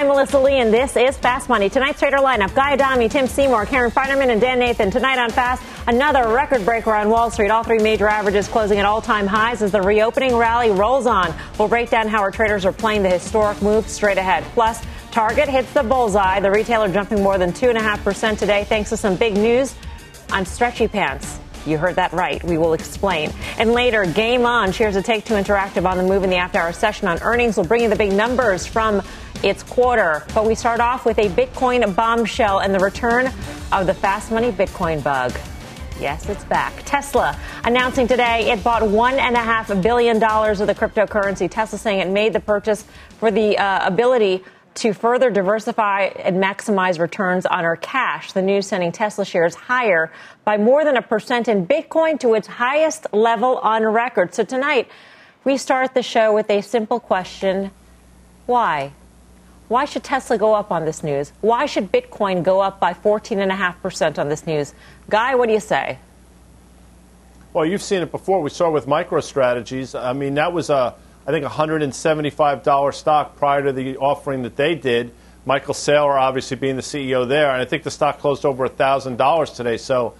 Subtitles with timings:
[0.00, 1.68] I'm Melissa Lee, and this is Fast Money.
[1.68, 4.90] Tonight's trader lineup Guy Adami, Tim Seymour, Karen Finerman, and Dan Nathan.
[4.90, 7.50] Tonight on Fast, another record breaker on Wall Street.
[7.50, 11.34] All three major averages closing at all time highs as the reopening rally rolls on.
[11.58, 14.42] We'll break down how our traders are playing the historic move straight ahead.
[14.54, 19.16] Plus, Target hits the bullseye, the retailer jumping more than 2.5% today thanks to some
[19.16, 19.74] big news
[20.32, 21.38] on stretchy pants.
[21.66, 22.42] You heard that right.
[22.42, 23.32] We will explain.
[23.58, 26.58] And later, Game On shares a Take Two Interactive on the move in the after
[26.58, 27.56] hour session on earnings.
[27.56, 29.02] We'll bring you the big numbers from
[29.42, 30.24] its quarter.
[30.34, 33.30] But we start off with a Bitcoin bombshell and the return
[33.72, 35.38] of the fast money Bitcoin bug.
[36.00, 36.72] Yes, it's back.
[36.86, 41.50] Tesla announcing today it bought $1.5 billion of the cryptocurrency.
[41.50, 42.86] Tesla saying it made the purchase
[43.18, 44.42] for the uh, ability
[44.80, 48.32] to further diversify and maximize returns on our cash.
[48.32, 50.10] The news sending Tesla shares higher
[50.44, 54.34] by more than a percent in Bitcoin to its highest level on record.
[54.34, 54.88] So tonight,
[55.44, 57.70] we start the show with a simple question
[58.46, 58.92] why?
[59.68, 61.32] Why should Tesla go up on this news?
[61.42, 64.74] Why should Bitcoin go up by 14.5% on this news?
[65.08, 65.98] Guy, what do you say?
[67.52, 68.40] Well, you've seen it before.
[68.40, 69.98] We saw it with MicroStrategies.
[69.98, 70.94] I mean, that was a
[71.26, 75.12] I think $175 stock prior to the offering that they did.
[75.44, 79.56] Michael Saylor obviously being the CEO there, and I think the stock closed over $1,000
[79.56, 79.76] today.
[79.76, 80.14] So,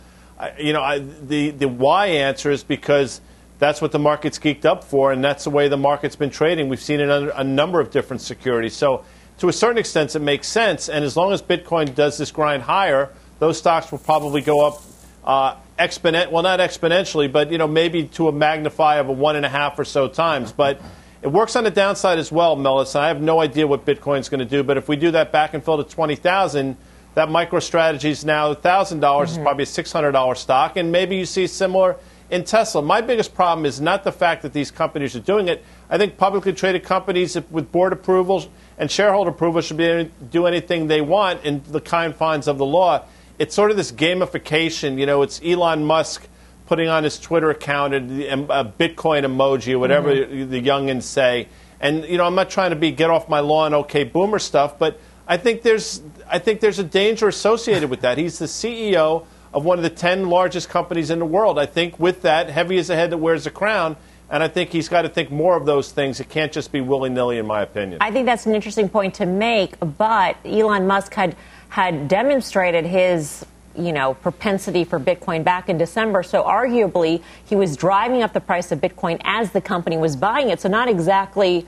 [0.59, 3.21] you know, I, the, the why answer is because
[3.59, 6.69] that's what the market's geeked up for, and that's the way the market's been trading.
[6.69, 8.75] We've seen it under a number of different securities.
[8.75, 9.05] So,
[9.39, 10.91] to a certain extent, it makes sense.
[10.91, 14.83] And as long as Bitcoin does this grind higher, those stocks will probably go up
[15.25, 16.31] uh, exponent.
[16.31, 19.49] Well, not exponentially, but you know maybe to a magnify of a one and a
[19.49, 20.53] half or so times.
[20.53, 20.81] But
[21.23, 22.99] it works on the downside as well, Melissa.
[22.99, 25.53] I have no idea what Bitcoin's going to do, but if we do that back
[25.53, 26.77] and fill to 20,000,
[27.15, 29.25] that MicroStrategy is now $1,000 mm-hmm.
[29.25, 31.97] is probably a $600 stock, and maybe you see similar
[32.31, 32.81] in Tesla.
[32.81, 35.65] My biggest problem is not the fact that these companies are doing it.
[35.91, 38.49] I think publicly traded companies with board approvals
[38.79, 42.57] and shareholder approval should be able to do anything they want in the confines of
[42.59, 43.05] the law.
[43.41, 44.99] It's sort of this gamification.
[44.99, 46.29] You know, it's Elon Musk
[46.67, 50.51] putting on his Twitter account a, a Bitcoin emoji or whatever mm-hmm.
[50.51, 51.49] the youngins say.
[51.81, 54.79] And you know, I'm not trying to be get off my lawn, okay, boomer stuff,
[54.79, 58.19] but I think there's I think there's a danger associated with that.
[58.19, 59.25] He's the CEO
[59.55, 61.59] of one of the ten largest companies in the world.
[61.59, 63.97] I think with that, heavy is the head that wears the crown.
[64.31, 66.21] And I think he's got to think more of those things.
[66.21, 67.99] It can't just be willy nilly, in my opinion.
[68.01, 69.75] I think that's an interesting point to make.
[69.81, 71.37] But Elon Musk had
[71.69, 73.45] had demonstrated his
[73.77, 76.23] you know, propensity for Bitcoin back in December.
[76.23, 80.51] So arguably, he was driving up the price of Bitcoin as the company was buying
[80.51, 80.61] it.
[80.61, 81.67] So not exactly,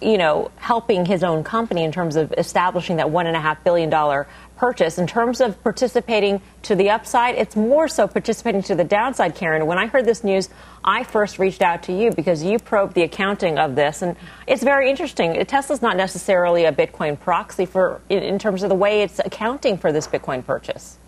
[0.00, 3.64] you know, helping his own company in terms of establishing that one and a half
[3.64, 4.98] billion dollar purchase.
[4.98, 9.64] In terms of participating to the upside, it's more so participating to the downside, Karen.
[9.66, 10.50] When I heard this news,
[10.84, 14.62] I first reached out to you because you probed the accounting of this, and it's
[14.62, 15.42] very interesting.
[15.46, 19.78] Tesla's not necessarily a Bitcoin proxy for in, in terms of the way it's accounting
[19.78, 20.98] for this Bitcoin purchase.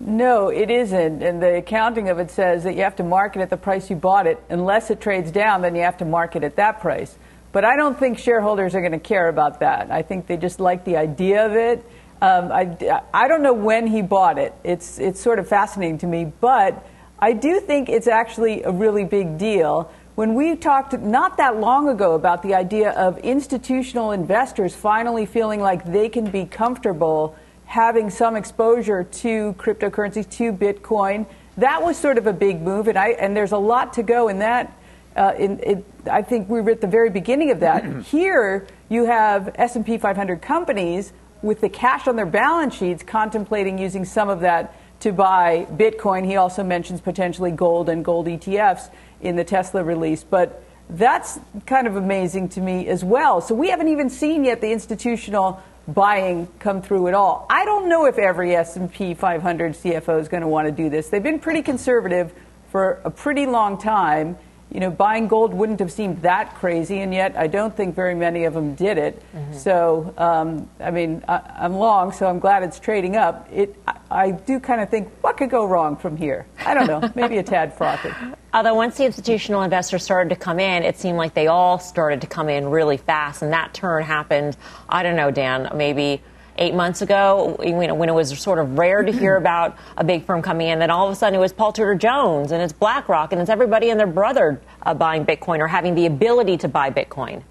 [0.00, 1.22] No, it isn't.
[1.22, 3.96] And the accounting of it says that you have to market at the price you
[3.96, 4.42] bought it.
[4.50, 7.16] Unless it trades down, then you have to market at that price.
[7.54, 9.92] But I don't think shareholders are going to care about that.
[9.92, 11.84] I think they just like the idea of it.
[12.20, 14.52] Um, I, I don't know when he bought it.
[14.64, 16.24] It's, it's sort of fascinating to me.
[16.24, 16.84] But
[17.20, 19.92] I do think it's actually a really big deal.
[20.16, 25.60] When we talked not that long ago about the idea of institutional investors finally feeling
[25.60, 27.36] like they can be comfortable
[27.66, 31.26] having some exposure to cryptocurrencies, to Bitcoin.
[31.56, 34.28] That was sort of a big move, and I and there's a lot to go
[34.28, 34.76] in that.
[35.16, 37.84] Uh, in, in, I think we were at the very beginning of that.
[38.06, 44.04] Here, you have S&P 500 companies with the cash on their balance sheets contemplating using
[44.04, 46.24] some of that to buy Bitcoin.
[46.24, 48.90] He also mentions potentially gold and gold ETFs
[49.20, 53.40] in the Tesla release, but that's kind of amazing to me as well.
[53.40, 57.46] So we haven't even seen yet the institutional buying come through at all.
[57.50, 61.08] I don't know if every S&P 500 CFO is going to want to do this.
[61.08, 62.32] They've been pretty conservative
[62.70, 64.38] for a pretty long time
[64.74, 68.16] you know, buying gold wouldn't have seemed that crazy, and yet I don't think very
[68.16, 69.22] many of them did it.
[69.32, 69.56] Mm-hmm.
[69.56, 73.48] So, um, I mean, I, am long, so I'm glad it's trading up.
[73.52, 76.46] It, I, I do kind of think, what could go wrong from here?
[76.58, 78.10] I don't know, maybe a tad frothy.
[78.52, 82.22] Although once the institutional investors started to come in, it seemed like they all started
[82.22, 84.56] to come in really fast, and that turn happened.
[84.88, 86.20] I don't know, Dan, maybe
[86.58, 90.04] eight months ago, you know, when it was sort of rare to hear about a
[90.04, 92.62] big firm coming in, then all of a sudden it was Paul Tudor Jones and
[92.62, 96.56] it's BlackRock and it's everybody and their brother uh, buying Bitcoin or having the ability
[96.58, 97.42] to buy Bitcoin.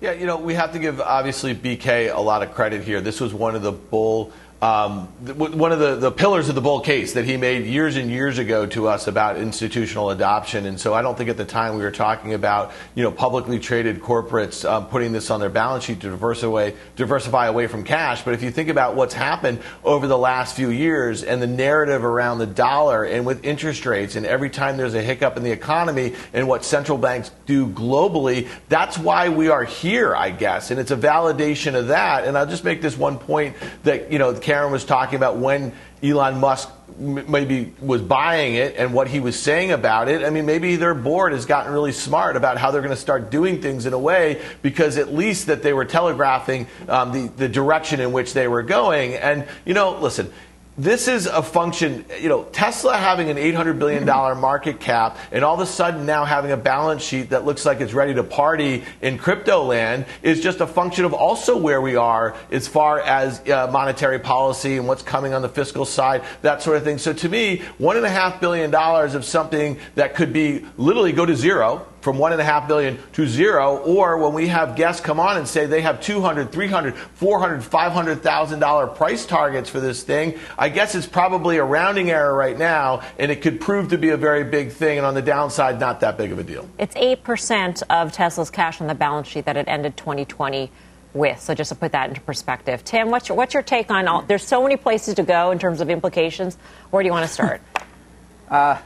[0.00, 3.00] Yeah, you know, we have to give obviously BK a lot of credit here.
[3.00, 5.06] This was one of the bull um,
[5.36, 8.38] one of the, the pillars of the bull case that he made years and years
[8.38, 10.66] ago to us about institutional adoption.
[10.66, 13.60] And so I don't think at the time we were talking about you know publicly
[13.60, 18.24] traded corporates um, putting this on their balance sheet to diversify diversify away from cash.
[18.24, 22.04] But if you think about what's happened over the last few years and the narrative
[22.04, 25.52] around the dollar and with interest rates and every time there's a hiccup in the
[25.52, 30.72] economy and what central banks do globally, that's why we are here, I guess.
[30.72, 32.24] And it's a validation of that.
[32.24, 33.54] And I'll just make this one point
[33.84, 38.94] that you know Karen was talking about when Elon Musk maybe was buying it and
[38.94, 40.24] what he was saying about it.
[40.24, 43.30] I mean, maybe their board has gotten really smart about how they're going to start
[43.30, 47.46] doing things in a way because at least that they were telegraphing um, the, the
[47.46, 49.16] direction in which they were going.
[49.16, 50.32] And, you know, listen,
[50.78, 55.54] this is a function, you know, Tesla having an $800 billion market cap and all
[55.54, 58.84] of a sudden now having a balance sheet that looks like it's ready to party
[59.02, 63.40] in crypto land is just a function of also where we are as far as
[63.48, 66.98] uh, monetary policy and what's coming on the fiscal side, that sort of thing.
[66.98, 72.16] So to me, $1.5 billion of something that could be literally go to zero from
[72.16, 75.46] one and a half billion to zero, or when we have guests come on and
[75.46, 80.94] say they have 200, 300, 400, 500,000 dollar price targets for this thing, I guess
[80.94, 84.42] it's probably a rounding error right now, and it could prove to be a very
[84.42, 86.66] big thing, and on the downside, not that big of a deal.
[86.78, 90.70] It's eight percent of Tesla's cash on the balance sheet that it ended 2020
[91.12, 91.38] with.
[91.42, 94.22] So just to put that into perspective, Tim, what's your, what's your take on all?
[94.22, 96.56] There's so many places to go in terms of implications.
[96.88, 97.60] Where do you want to start?
[98.48, 98.78] uh,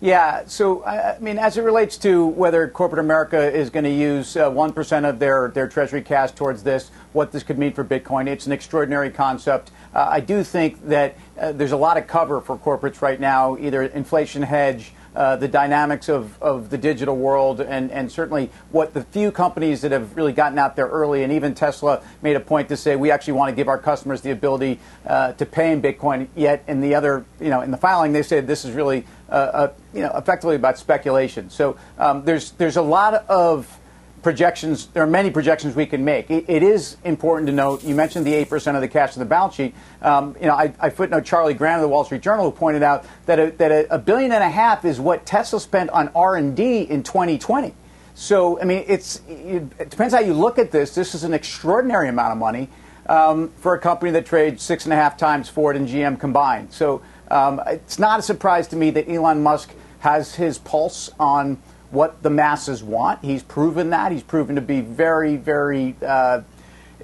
[0.00, 4.34] yeah, so I mean, as it relates to whether corporate America is going to use
[4.34, 8.26] uh, 1% of their, their treasury cash towards this, what this could mean for Bitcoin,
[8.26, 9.70] it's an extraordinary concept.
[9.94, 13.58] Uh, I do think that uh, there's a lot of cover for corporates right now,
[13.58, 18.94] either inflation hedge, uh, the dynamics of, of the digital world and, and certainly what
[18.94, 22.40] the few companies that have really gotten out there early, and even Tesla made a
[22.40, 25.72] point to say we actually want to give our customers the ability uh, to pay
[25.72, 26.28] in Bitcoin.
[26.36, 29.32] Yet in the other, you know, in the filing, they said this is really, uh,
[29.32, 31.50] uh you know, effectively about speculation.
[31.50, 33.79] So um, there's there's a lot of
[34.22, 36.30] projections, there are many projections we can make.
[36.30, 39.26] it, it is important to note, you mentioned the 8% of the cash in the
[39.26, 39.74] balance sheet.
[40.02, 42.82] Um, you know, I, I, footnote Charley Grant of the Wall Street Journal who pointed
[42.82, 46.08] out that a, that a, a billion and a half is what Tesla spent on
[46.14, 47.74] R&D in 2020.
[48.14, 50.94] So, I mean, it's, it depends how you look at this.
[50.94, 52.68] This is an extraordinary amount of money
[53.06, 56.72] um, for a company that trades six and a half times Ford and GM combined.
[56.72, 57.00] So
[57.30, 61.58] um, it's not a surprise to me that Elon Musk has his pulse on
[61.90, 63.24] what the masses want.
[63.24, 64.12] He's proven that.
[64.12, 66.42] He's proven to be very, very, uh,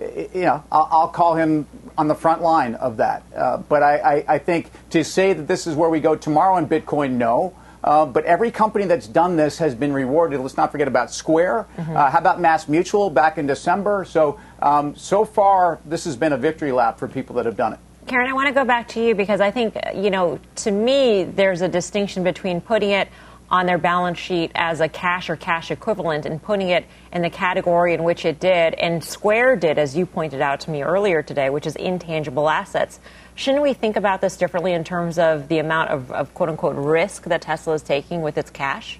[0.00, 1.66] you know, I'll, I'll, call him
[1.96, 3.22] on the front line of that.
[3.34, 6.56] Uh, but I, I, I, think to say that this is where we go tomorrow
[6.56, 7.54] in Bitcoin, no.
[7.82, 10.40] Uh, but every company that's done this has been rewarded.
[10.40, 11.66] Let's not forget about Square.
[11.76, 11.96] Mm-hmm.
[11.96, 14.04] Uh, how about MassMutual back in December?
[14.04, 17.74] So, um, so far, this has been a victory lap for people that have done
[17.74, 17.78] it.
[18.06, 21.24] Karen, I want to go back to you because I think, you know, to me,
[21.24, 23.08] there's a distinction between putting it
[23.50, 27.30] on their balance sheet as a cash or cash equivalent and putting it in the
[27.30, 31.22] category in which it did and Square did, as you pointed out to me earlier
[31.22, 32.98] today, which is intangible assets.
[33.36, 36.76] Shouldn't we think about this differently in terms of the amount of, of quote unquote
[36.76, 38.98] risk that Tesla is taking with its cash?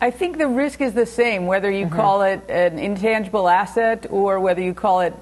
[0.00, 1.94] I think the risk is the same, whether you mm-hmm.
[1.94, 5.14] call it an intangible asset or whether you call it,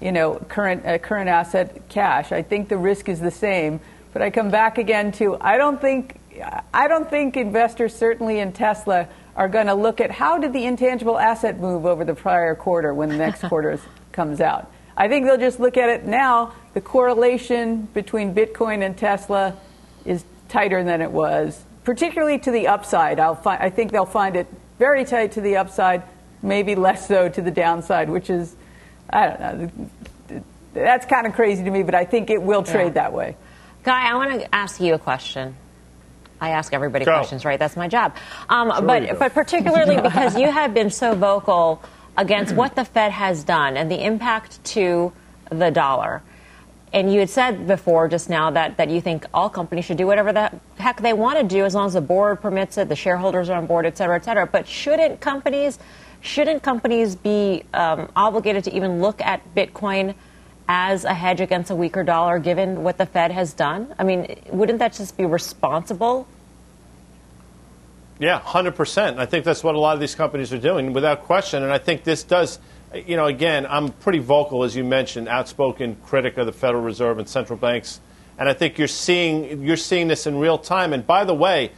[0.00, 2.30] you know, current uh, current asset cash.
[2.30, 3.80] I think the risk is the same.
[4.12, 6.20] But I come back again to I don't think
[6.72, 10.64] I don't think investors, certainly in Tesla, are going to look at how did the
[10.64, 13.78] intangible asset move over the prior quarter when the next quarter
[14.12, 14.70] comes out.
[14.96, 16.54] I think they'll just look at it now.
[16.74, 19.56] The correlation between Bitcoin and Tesla
[20.04, 23.20] is tighter than it was, particularly to the upside.
[23.20, 26.02] I'll fi- I think they'll find it very tight to the upside,
[26.42, 28.56] maybe less so to the downside, which is,
[29.08, 30.40] I don't know.
[30.74, 33.02] That's kind of crazy to me, but I think it will trade yeah.
[33.02, 33.36] that way.
[33.84, 35.56] Guy, I want to ask you a question.
[36.40, 37.12] I ask everybody Go.
[37.16, 37.58] questions, right?
[37.58, 38.16] That's my job.
[38.48, 41.82] Um, sure but but particularly because you have been so vocal
[42.16, 45.12] against what the Fed has done and the impact to
[45.50, 46.22] the dollar.
[46.92, 50.06] And you had said before just now that, that you think all companies should do
[50.06, 52.96] whatever the heck they want to do as long as the board permits it, the
[52.96, 54.46] shareholders are on board, et cetera, et cetera.
[54.46, 55.78] But shouldn't companies
[56.20, 60.14] shouldn't companies be um, obligated to even look at Bitcoin
[60.68, 63.94] as a hedge against a weaker dollar, given what the Fed has done?
[63.98, 66.28] I mean, wouldn't that just be responsible?
[68.18, 69.18] Yeah, 100%.
[69.18, 71.62] I think that's what a lot of these companies are doing without question.
[71.62, 72.58] And I think this does
[72.94, 77.18] you know, again, I'm pretty vocal, as you mentioned, outspoken critic of the Federal Reserve
[77.18, 78.00] and central banks,
[78.38, 80.92] and I think you're seeing you're seeing this in real time.
[80.92, 81.72] And by the way,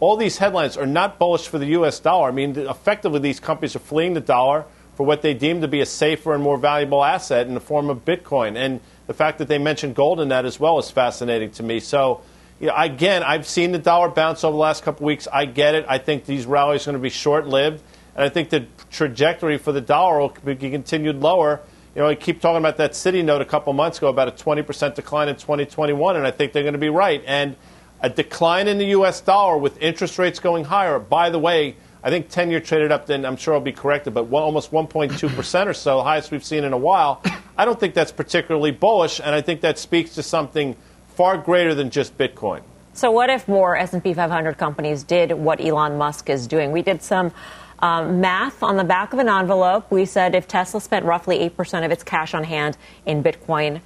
[0.00, 2.00] all these headlines are not bullish for the U.S.
[2.00, 2.28] dollar.
[2.28, 4.64] I mean, effectively, these companies are fleeing the dollar
[4.96, 7.90] for what they deem to be a safer and more valuable asset in the form
[7.90, 8.56] of Bitcoin.
[8.56, 11.80] And the fact that they mentioned gold in that as well is fascinating to me.
[11.80, 12.22] So,
[12.58, 15.28] you know, again, I've seen the dollar bounce over the last couple of weeks.
[15.30, 15.84] I get it.
[15.86, 17.82] I think these rallies are going to be short lived.
[18.14, 21.60] And I think the trajectory for the dollar will be continued lower.
[21.94, 24.32] You know, I keep talking about that Citi note a couple months ago about a
[24.32, 27.22] 20% decline in 2021, and I think they're going to be right.
[27.26, 27.56] And
[28.00, 29.20] a decline in the U.S.
[29.20, 31.76] dollar with interest rates going higher, by the way,
[32.06, 35.66] I think 10 year traded up, then I'm sure I'll be corrected, but almost 1.2%
[35.66, 37.20] or so, highest we've seen in a while.
[37.58, 40.76] I don't think that's particularly bullish, and I think that speaks to something
[41.16, 42.62] far greater than just Bitcoin.
[42.92, 46.70] So, what if more S&P 500 companies did what Elon Musk is doing?
[46.70, 47.32] We did some
[47.80, 49.90] um, math on the back of an envelope.
[49.90, 53.80] We said if Tesla spent roughly 8% of its cash on hand in Bitcoin,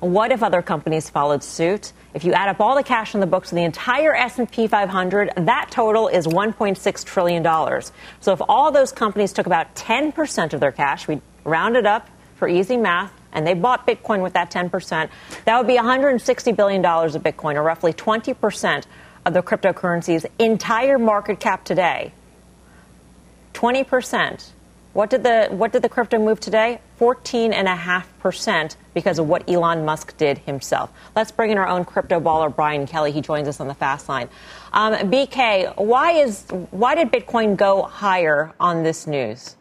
[0.00, 1.94] what if other companies followed suit?
[2.14, 5.32] If you add up all the cash on the books of the entire S&P 500,
[5.36, 7.90] that total is 1.6 trillion dollars.
[8.20, 12.08] So if all those companies took about 10% of their cash, we round it up
[12.36, 15.08] for easy math, and they bought Bitcoin with that 10%,
[15.46, 18.84] that would be 160 billion dollars of Bitcoin, or roughly 20%
[19.24, 22.12] of the cryptocurrency's entire market cap today.
[23.54, 24.50] 20%.
[24.92, 26.80] What did the what did the crypto move today?
[27.00, 30.92] 14.5% because of what Elon Musk did himself.
[31.16, 33.10] Let's bring in our own crypto baller, Brian Kelly.
[33.10, 34.28] He joins us on the fast line.
[34.72, 39.56] Um, BK, why is why did Bitcoin go higher on this news?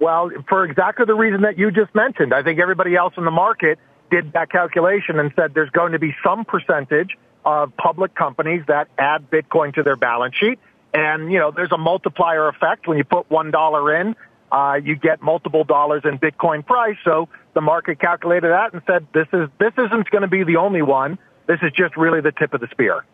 [0.00, 2.32] Well, for exactly the reason that you just mentioned.
[2.34, 3.78] I think everybody else in the market
[4.10, 8.88] did that calculation and said there's going to be some percentage of public companies that
[8.98, 10.58] add Bitcoin to their balance sheet
[10.94, 12.86] and, you know, there's a multiplier effect.
[12.86, 14.16] When you put $1 in,
[14.50, 16.96] uh, you get multiple dollars in Bitcoin price.
[17.04, 20.56] So the market calculated that and said, this is, this isn't going to be the
[20.56, 21.18] only one.
[21.46, 23.04] This is just really the tip of the spear.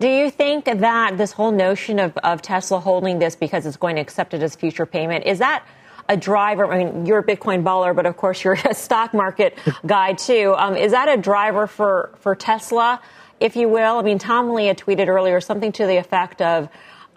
[0.00, 3.96] Do you think that this whole notion of, of Tesla holding this because it's going
[3.96, 5.64] to accept it as future payment, is that
[6.08, 6.72] a driver?
[6.72, 10.54] I mean, you're a Bitcoin baller, but of course you're a stock market guy too.
[10.56, 13.00] Um, is that a driver for, for Tesla,
[13.40, 13.98] if you will?
[13.98, 16.68] I mean, Tom Lee had tweeted earlier something to the effect of,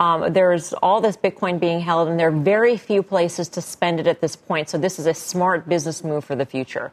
[0.01, 3.99] um, there's all this Bitcoin being held, and there are very few places to spend
[3.99, 4.67] it at this point.
[4.67, 6.91] So this is a smart business move for the future.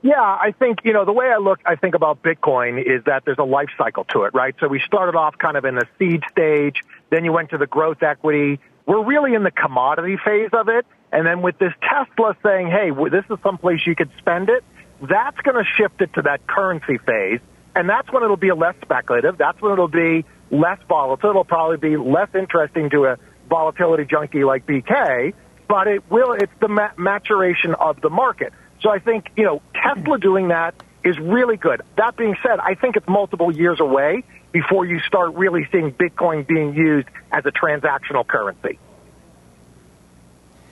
[0.00, 3.26] Yeah, I think, you know, the way I look, I think about Bitcoin is that
[3.26, 4.54] there's a life cycle to it, right?
[4.58, 6.76] So we started off kind of in the seed stage,
[7.10, 8.58] then you went to the growth equity.
[8.86, 10.86] We're really in the commodity phase of it.
[11.12, 14.64] And then with this Tesla saying, hey, this is someplace you could spend it,
[15.02, 17.40] that's going to shift it to that currency phase.
[17.74, 19.38] And that's when it'll be less speculative.
[19.38, 21.30] That's when it'll be less volatile.
[21.30, 25.34] It'll probably be less interesting to a volatility junkie like BK,
[25.68, 28.52] but it will, it's the ma- maturation of the market.
[28.80, 31.82] So I think, you know, Tesla doing that is really good.
[31.96, 36.46] That being said, I think it's multiple years away before you start really seeing Bitcoin
[36.46, 38.78] being used as a transactional currency.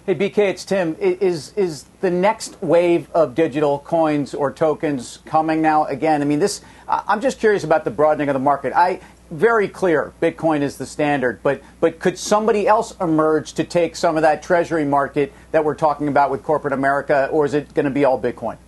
[0.06, 0.94] Hey, BK, it's Tim.
[1.00, 5.84] Is is the next wave of digital coins or tokens coming now?
[5.86, 6.60] Again, I mean, this.
[6.86, 8.72] I'm just curious about the broadening of the market.
[8.72, 9.00] I
[9.32, 14.14] very clear Bitcoin is the standard, but but could somebody else emerge to take some
[14.14, 17.86] of that treasury market that we're talking about with corporate America, or is it going
[17.86, 18.58] to be all Bitcoin?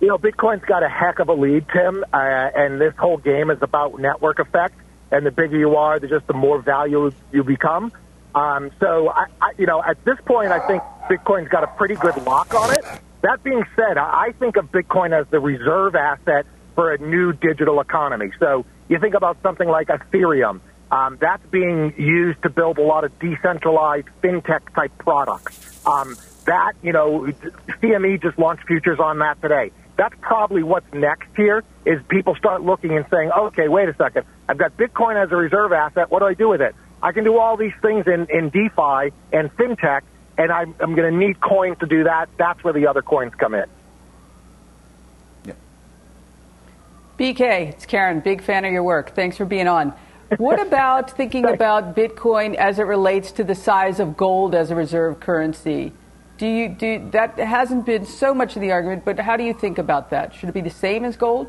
[0.00, 3.48] You know, Bitcoin's got a heck of a lead, Tim, uh, and this whole game
[3.48, 4.74] is about network effect.
[5.12, 7.92] And the bigger you are, the just the more value you become.
[8.34, 11.94] Um, so, I, I, you know, at this point, I think Bitcoin's got a pretty
[11.94, 12.84] good lock on it.
[13.22, 17.80] That being said, I think of Bitcoin as the reserve asset for a new digital
[17.80, 18.32] economy.
[18.38, 20.60] So you think about something like Ethereum.
[20.90, 25.58] Um, that's being used to build a lot of decentralized fintech type products.
[25.86, 27.26] Um, that, you know,
[27.82, 29.72] CME just launched futures on that today.
[29.96, 34.26] That's probably what's next here is people start looking and saying, okay, wait a second.
[34.48, 36.10] I've got Bitcoin as a reserve asset.
[36.10, 36.74] What do I do with it?
[37.04, 40.00] I can do all these things in, in DeFi and fintech,
[40.38, 42.30] and I'm, I'm going to need coins to do that.
[42.38, 43.66] That's where the other coins come in.
[45.44, 45.52] Yeah.
[47.18, 48.20] BK, it's Karen.
[48.20, 49.14] Big fan of your work.
[49.14, 49.92] Thanks for being on.
[50.38, 54.74] What about thinking about Bitcoin as it relates to the size of gold as a
[54.74, 55.92] reserve currency?
[56.38, 59.52] Do you do that hasn't been so much of the argument, but how do you
[59.52, 60.34] think about that?
[60.34, 61.48] Should it be the same as gold?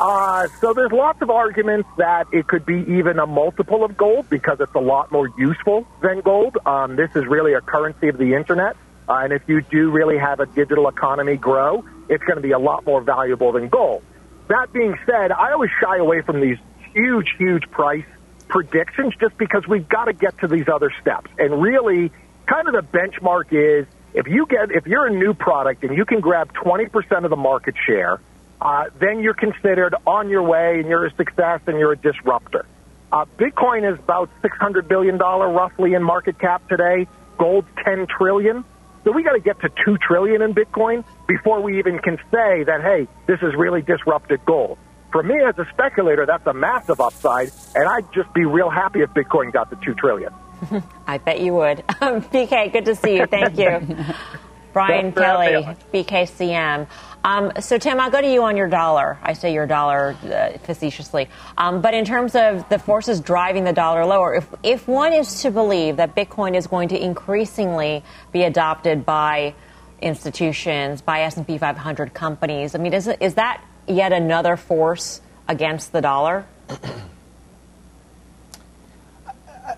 [0.00, 4.30] Uh, so there's lots of arguments that it could be even a multiple of gold
[4.30, 6.56] because it's a lot more useful than gold.
[6.64, 8.76] Um, this is really a currency of the internet.
[9.06, 12.52] Uh, and if you do really have a digital economy grow, it's going to be
[12.52, 14.02] a lot more valuable than gold.
[14.48, 16.56] That being said, I always shy away from these
[16.94, 18.06] huge, huge price
[18.48, 21.30] predictions just because we've got to get to these other steps.
[21.38, 22.10] And really,
[22.46, 26.06] kind of the benchmark is if you get if you're a new product and you
[26.06, 28.18] can grab 20% of the market share,
[28.60, 32.66] uh, then you're considered on your way and you're a success and you're a disruptor.
[33.12, 37.08] Uh, Bitcoin is about 600 billion dollar roughly in market cap today.
[37.38, 38.64] Gold's 10 trillion.
[39.04, 42.64] So we got to get to 2 trillion in Bitcoin before we even can say
[42.64, 44.78] that hey, this is really disrupted gold.
[45.10, 49.00] For me as a speculator, that's a massive upside, and I'd just be real happy
[49.00, 50.32] if Bitcoin got to 2 trillion.
[51.06, 51.78] I bet you would.
[51.88, 53.26] BK, good to see you.
[53.26, 53.96] Thank you.
[54.72, 56.86] Brian Kelly, BKCM.
[57.22, 59.18] Um, so, Tim, I'll go to you on your dollar.
[59.22, 61.28] I say your dollar uh, facetiously.
[61.58, 65.42] Um, but in terms of the forces driving the dollar lower, if, if one is
[65.42, 69.54] to believe that Bitcoin is going to increasingly be adopted by
[70.00, 76.00] institutions, by S&P 500 companies, I mean, is, is that yet another force against the
[76.00, 76.46] dollar?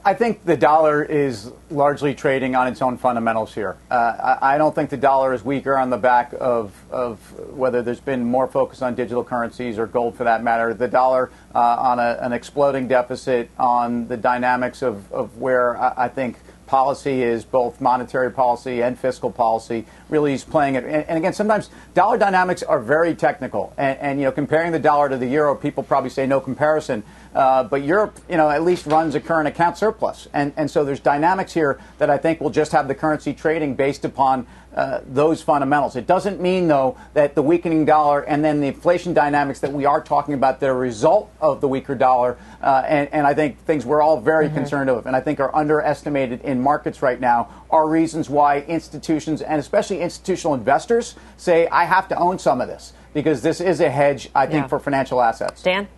[0.04, 3.76] I think the dollar is largely trading on its own fundamentals here.
[3.88, 7.18] Uh, I, I, don't think the dollar is weaker on the back of, of
[7.50, 10.74] whether there's been more focus on digital currencies or gold for that matter.
[10.74, 16.04] The dollar uh, on a, an exploding deficit, on the dynamics of, of where I,
[16.04, 16.36] I think
[16.72, 20.84] policy is both monetary policy and fiscal policy really is playing it.
[20.84, 23.74] And, and again, sometimes dollar dynamics are very technical.
[23.76, 27.04] And, and, you know, comparing the dollar to the euro, people probably say no comparison.
[27.34, 30.84] Uh, but Europe, you know, at least runs a current account surplus, and and so
[30.84, 35.00] there's dynamics here that I think will just have the currency trading based upon uh,
[35.06, 35.96] those fundamentals.
[35.96, 39.84] It doesn't mean though that the weakening dollar and then the inflation dynamics that we
[39.84, 43.34] are talking about that are a result of the weaker dollar, uh, and, and I
[43.34, 44.54] think things we're all very mm-hmm.
[44.54, 49.42] concerned of, and I think are underestimated in markets right now are reasons why institutions
[49.42, 53.80] and especially institutional investors say I have to own some of this because this is
[53.80, 54.68] a hedge I think yeah.
[54.68, 55.62] for financial assets.
[55.62, 55.88] Dan.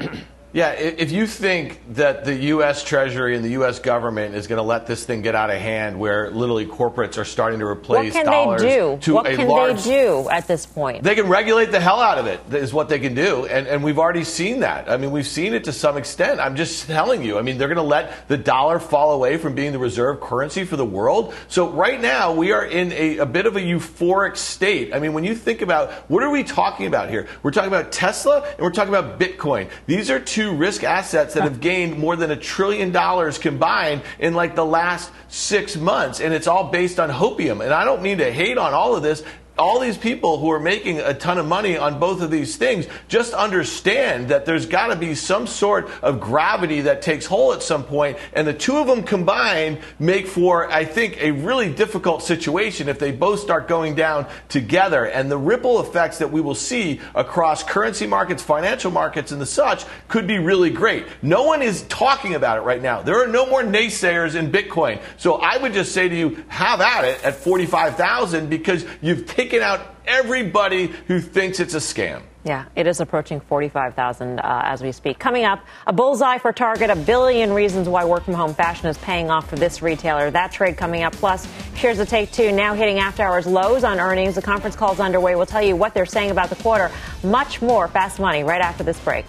[0.52, 2.82] Yeah, if you think that the U.S.
[2.82, 3.78] Treasury and the U.S.
[3.78, 7.24] government is going to let this thing get out of hand, where literally corporates are
[7.24, 8.98] starting to replace what can dollars they do?
[9.02, 11.02] to what a can large, they do at this point?
[11.02, 12.40] They can regulate the hell out of it.
[12.54, 14.88] Is what they can do, and and we've already seen that.
[14.88, 16.40] I mean, we've seen it to some extent.
[16.40, 17.38] I'm just telling you.
[17.38, 20.64] I mean, they're going to let the dollar fall away from being the reserve currency
[20.64, 21.34] for the world.
[21.48, 24.94] So right now we are in a, a bit of a euphoric state.
[24.94, 27.26] I mean, when you think about what are we talking about here?
[27.42, 29.68] We're talking about Tesla and we're talking about Bitcoin.
[29.86, 34.02] These are two risk assets assets that have gained more than a trillion dollars combined
[34.18, 36.20] in like the last six months.
[36.20, 37.62] And it's all based on hopium.
[37.62, 39.22] And I don't mean to hate on all of this
[39.58, 42.86] all these people who are making a ton of money on both of these things
[43.08, 47.62] just understand that there's got to be some sort of gravity that takes hold at
[47.62, 52.22] some point, and the two of them combined make for, I think, a really difficult
[52.22, 55.06] situation if they both start going down together.
[55.06, 59.46] And the ripple effects that we will see across currency markets, financial markets, and the
[59.46, 61.06] such could be really great.
[61.22, 63.02] No one is talking about it right now.
[63.02, 65.00] There are no more naysayers in Bitcoin.
[65.16, 69.45] So I would just say to you, have at it at 45,000 because you've taken
[69.46, 72.20] taking out everybody who thinks it's a scam.
[72.42, 75.20] Yeah, it is approaching 45,000 uh, as we speak.
[75.20, 78.98] Coming up, a bullseye for Target, a billion reasons why work from home fashion is
[78.98, 80.32] paying off for this retailer.
[80.32, 81.12] That trade coming up.
[81.12, 84.34] Plus, shares of Take Two now hitting after hours lows on earnings.
[84.34, 85.36] The conference call's underway.
[85.36, 86.90] We'll tell you what they're saying about the quarter.
[87.22, 89.26] Much more fast money right after this break.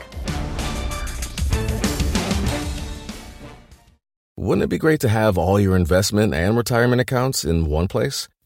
[4.36, 8.27] Wouldn't it be great to have all your investment and retirement accounts in one place?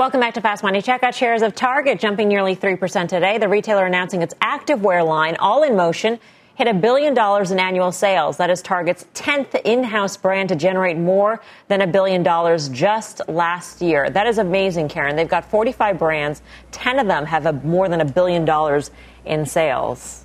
[0.00, 0.80] Welcome back to Fast Money.
[0.80, 3.36] Check out shares of Target jumping nearly 3% today.
[3.36, 6.18] The retailer announcing its activewear line, all in motion,
[6.54, 8.38] hit a billion dollars in annual sales.
[8.38, 13.20] That is Target's 10th in house brand to generate more than a billion dollars just
[13.28, 14.08] last year.
[14.08, 15.16] That is amazing, Karen.
[15.16, 16.40] They've got 45 brands,
[16.72, 18.90] 10 of them have a, more than a billion dollars
[19.26, 20.24] in sales.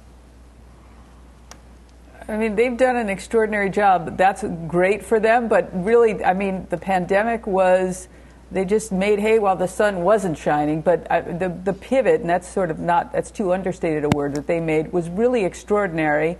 [2.30, 4.16] I mean, they've done an extraordinary job.
[4.16, 8.08] That's great for them, but really, I mean, the pandemic was
[8.52, 10.82] they just made hay while the sun wasn't shining.
[10.82, 14.36] But I, the the pivot, and that's sort of not that's too understated a word
[14.36, 16.38] that they made, was really extraordinary,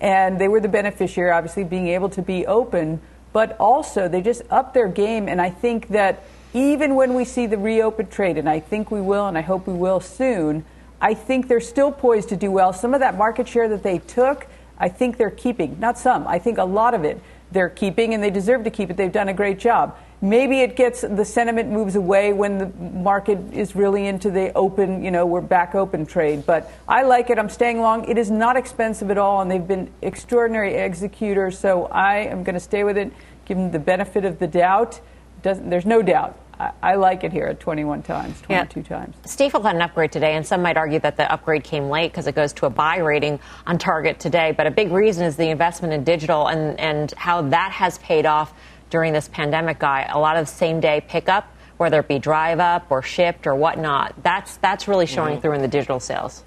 [0.00, 3.00] and they were the beneficiary, obviously, being able to be open.
[3.32, 6.22] But also, they just upped their game, and I think that
[6.54, 9.66] even when we see the reopened trade, and I think we will, and I hope
[9.66, 10.64] we will soon,
[11.00, 12.72] I think they're still poised to do well.
[12.72, 14.46] Some of that market share that they took,
[14.78, 15.78] I think they're keeping.
[15.78, 18.90] Not some, I think a lot of it they're keeping, and they deserve to keep
[18.90, 18.96] it.
[18.96, 19.96] They've done a great job.
[20.20, 25.04] Maybe it gets the sentiment moves away when the market is really into the open,
[25.04, 26.44] you know, we're back open trade.
[26.44, 27.38] But I like it.
[27.38, 28.08] I'm staying long.
[28.08, 31.56] It is not expensive at all, and they've been extraordinary executors.
[31.56, 33.12] So I am going to stay with it,
[33.44, 35.00] give them the benefit of the doubt.
[35.42, 36.36] Doesn't, there's no doubt.
[36.58, 38.84] I, I like it here at 21 times, 22 yeah.
[38.84, 39.14] times.
[39.24, 42.26] Stifel had an upgrade today, and some might argue that the upgrade came late because
[42.26, 44.50] it goes to a buy rating on target today.
[44.50, 48.26] But a big reason is the investment in digital and, and how that has paid
[48.26, 48.52] off
[48.90, 50.08] during this pandemic, guy.
[50.10, 54.14] A lot of same day pickup, whether it be drive up or shipped or whatnot.
[54.22, 55.42] That's that's really showing mm-hmm.
[55.42, 56.44] through in the digital sales.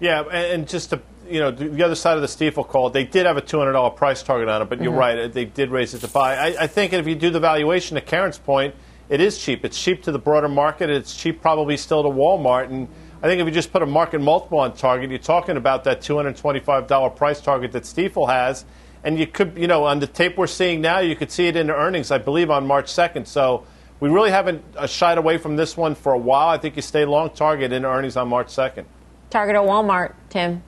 [0.00, 3.26] Yeah, and just to you know, the other side of the Stifel call, they did
[3.26, 4.84] have a $200 price target on it, but mm-hmm.
[4.84, 6.36] you're right, they did raise it to buy.
[6.36, 8.74] I, I think if you do the valuation, to Karen's point,
[9.08, 9.64] it is cheap.
[9.64, 10.90] It's cheap to the broader market.
[10.90, 12.70] It's cheap probably still to Walmart.
[12.70, 12.88] And
[13.22, 16.00] I think if you just put a market multiple on target, you're talking about that
[16.00, 18.64] $225 price target that Stifel has.
[19.04, 21.56] And you could, you know, on the tape we're seeing now, you could see it
[21.56, 23.26] in the earnings, I believe, on March 2nd.
[23.26, 23.66] So
[24.00, 26.48] we really haven't uh, shied away from this one for a while.
[26.48, 28.84] I think you stay long target in earnings on March 2nd.
[29.30, 30.62] Target at Walmart, Tim.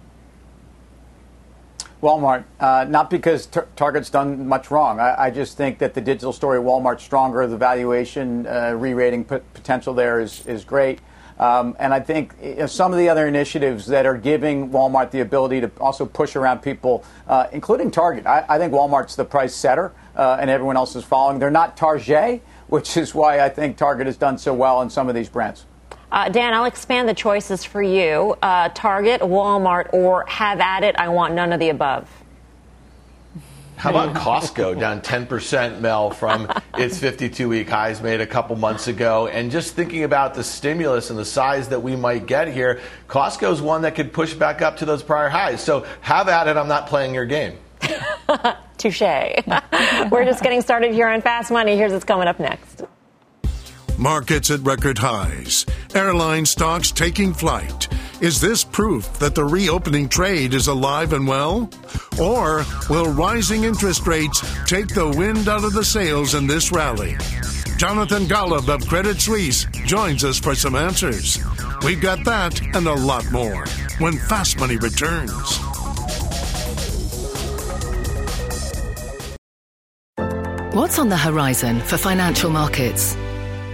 [2.05, 5.01] Walmart, uh, not because tar- Target's done much wrong.
[5.01, 7.47] I, I, just think that the digital story at Walmart's stronger.
[7.47, 11.01] The valuation uh, re-rating p- potential there is is great.
[11.39, 15.11] Um, and I think you know, some of the other initiatives that are giving Walmart
[15.11, 18.27] the ability to also push around people, uh, including Target.
[18.27, 21.41] I, I, think Walmart's the price setter, uh, and everyone else is following.
[21.41, 25.09] They're not Target, which is why I think Target has done so well in some
[25.09, 25.67] of these brands.
[26.13, 30.95] Uh, Dan, I'll expand the choices for you uh, Target, Walmart, or have at it.
[30.97, 32.09] I want none of the above.
[33.77, 38.89] How about Costco down 10%, Mel, from its 52 week highs made a couple months
[38.89, 39.27] ago?
[39.27, 43.61] And just thinking about the stimulus and the size that we might get here, Costco's
[43.61, 45.63] one that could push back up to those prior highs.
[45.63, 46.57] So have at it.
[46.57, 47.59] I'm not playing your game.
[48.79, 49.01] Touche.
[50.11, 51.77] We're just getting started here on Fast Money.
[51.77, 52.83] Here's what's coming up next.
[53.99, 55.65] Markets at record highs.
[55.95, 57.89] Airline stocks taking flight.
[58.21, 61.71] Is this proof that the reopening trade is alive and well?
[62.21, 67.17] Or will rising interest rates take the wind out of the sails in this rally?
[67.77, 71.39] Jonathan Golub of Credit Suisse joins us for some answers.
[71.85, 73.67] We've got that and a lot more
[73.99, 75.59] when Fast Money returns.
[80.75, 83.17] What's on the horizon for financial markets?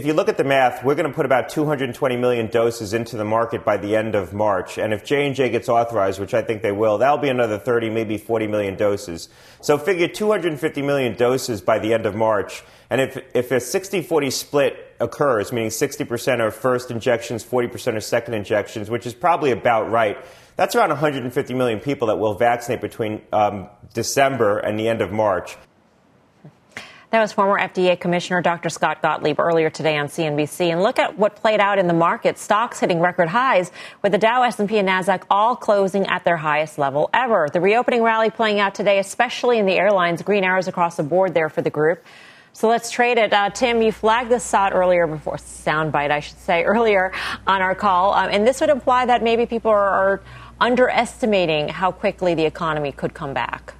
[0.00, 3.16] If you look at the math, we're going to put about 220 million doses into
[3.16, 4.78] the market by the end of March.
[4.78, 8.16] And if J&J gets authorized, which I think they will, that'll be another 30, maybe
[8.16, 9.28] 40 million doses.
[9.60, 12.62] So figure 250 million doses by the end of March.
[12.90, 18.34] And if, if a 60-40 split occurs, meaning 60% are first injections, 40% are second
[18.34, 20.16] injections, which is probably about right,
[20.54, 25.10] that's around 150 million people that will vaccinate between um, December and the end of
[25.10, 25.56] March.
[27.10, 28.68] That was former FDA Commissioner Dr.
[28.68, 30.70] Scott Gottlieb earlier today on CNBC.
[30.70, 32.36] And look at what played out in the market.
[32.36, 36.76] Stocks hitting record highs with the Dow, S&P, and Nasdaq all closing at their highest
[36.76, 37.48] level ever.
[37.50, 40.20] The reopening rally playing out today, especially in the airlines.
[40.20, 42.04] Green arrows across the board there for the group.
[42.52, 43.32] So let's trade it.
[43.32, 47.12] Uh, Tim, you flagged this thought earlier before, soundbite, I should say, earlier
[47.46, 48.12] on our call.
[48.12, 50.22] Um, and this would imply that maybe people are, are
[50.60, 53.77] underestimating how quickly the economy could come back.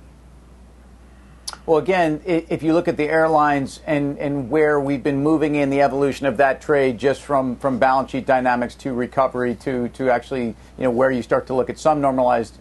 [1.69, 5.69] Well, again, if you look at the airlines and, and where we've been moving in
[5.69, 10.09] the evolution of that trade, just from, from balance sheet dynamics to recovery to, to
[10.09, 12.57] actually, you know, where you start to look at some normalized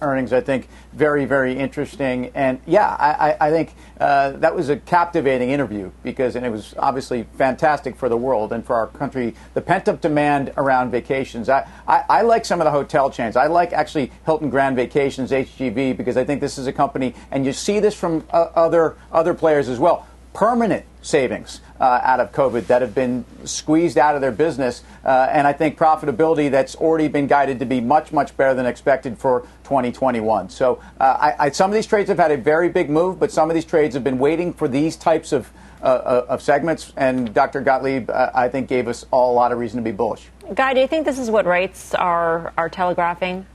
[0.00, 2.30] earnings, I think very, very interesting.
[2.34, 6.74] And yeah, I, I think uh, that was a captivating interview because, and it was
[6.78, 9.34] obviously fantastic for the world and for our country.
[9.54, 11.48] The pent up demand around vacations.
[11.48, 13.36] I, I, I like some of the hotel chains.
[13.36, 17.46] I like actually Hilton Grand Vacations, HGV, because I think this is a company, and
[17.46, 20.06] you see this from uh, other other players as well.
[20.34, 25.28] Permanent savings uh, out of COVID that have been squeezed out of their business, uh,
[25.30, 29.18] and I think profitability that's already been guided to be much much better than expected
[29.18, 30.48] for 2021.
[30.48, 33.30] So uh, I, I, some of these trades have had a very big move, but
[33.30, 35.50] some of these trades have been waiting for these types of
[35.82, 37.60] uh, uh, of segments, and Dr.
[37.60, 40.28] Gottlieb, uh, I think, gave us all a lot of reason to be bullish.
[40.54, 43.46] Guy, do you think this is what rates are are telegraphing?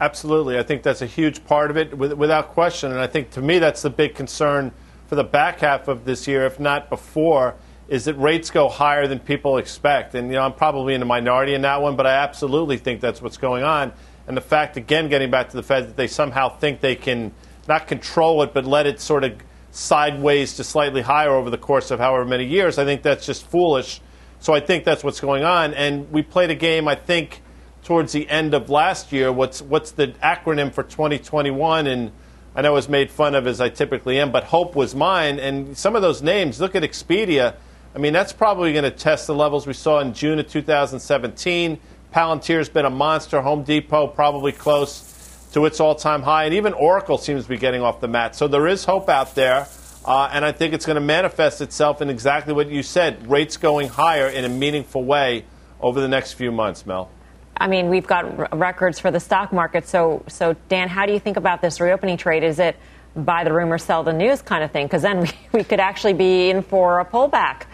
[0.00, 0.58] Absolutely.
[0.58, 2.90] I think that's a huge part of it, without question.
[2.90, 4.72] And I think to me, that's the big concern
[5.12, 7.54] for the back half of this year, if not before,
[7.86, 10.14] is that rates go higher than people expect.
[10.14, 13.02] And, you know, I'm probably in the minority in that one, but I absolutely think
[13.02, 13.92] that's what's going on.
[14.26, 17.30] And the fact, again, getting back to the Fed, that they somehow think they can
[17.68, 19.34] not control it, but let it sort of
[19.70, 23.46] sideways to slightly higher over the course of however many years, I think that's just
[23.46, 24.00] foolish.
[24.40, 25.74] So I think that's what's going on.
[25.74, 27.42] And we played a game, I think
[27.84, 29.30] towards the end of last year.
[29.30, 31.86] What's what's the acronym for 2021?
[31.86, 32.12] And
[32.54, 35.38] I know I was made fun of as I typically am, but hope was mine.
[35.38, 37.54] And some of those names, look at Expedia.
[37.94, 41.80] I mean, that's probably going to test the levels we saw in June of 2017.
[42.14, 43.40] Palantir's been a monster.
[43.40, 47.82] Home Depot probably close to its all-time high, and even Oracle seems to be getting
[47.82, 48.34] off the mat.
[48.36, 49.66] So there is hope out there.
[50.04, 53.56] Uh, and I think it's going to manifest itself in exactly what you said rates
[53.56, 55.44] going higher in a meaningful way
[55.80, 57.08] over the next few months, Mel.
[57.56, 59.86] I mean, we've got r- records for the stock market.
[59.86, 62.42] So, so Dan, how do you think about this reopening trade?
[62.42, 62.76] Is it
[63.14, 64.86] buy the rumor, sell the news kind of thing?
[64.86, 67.64] Because then we, we could actually be in for a pullback.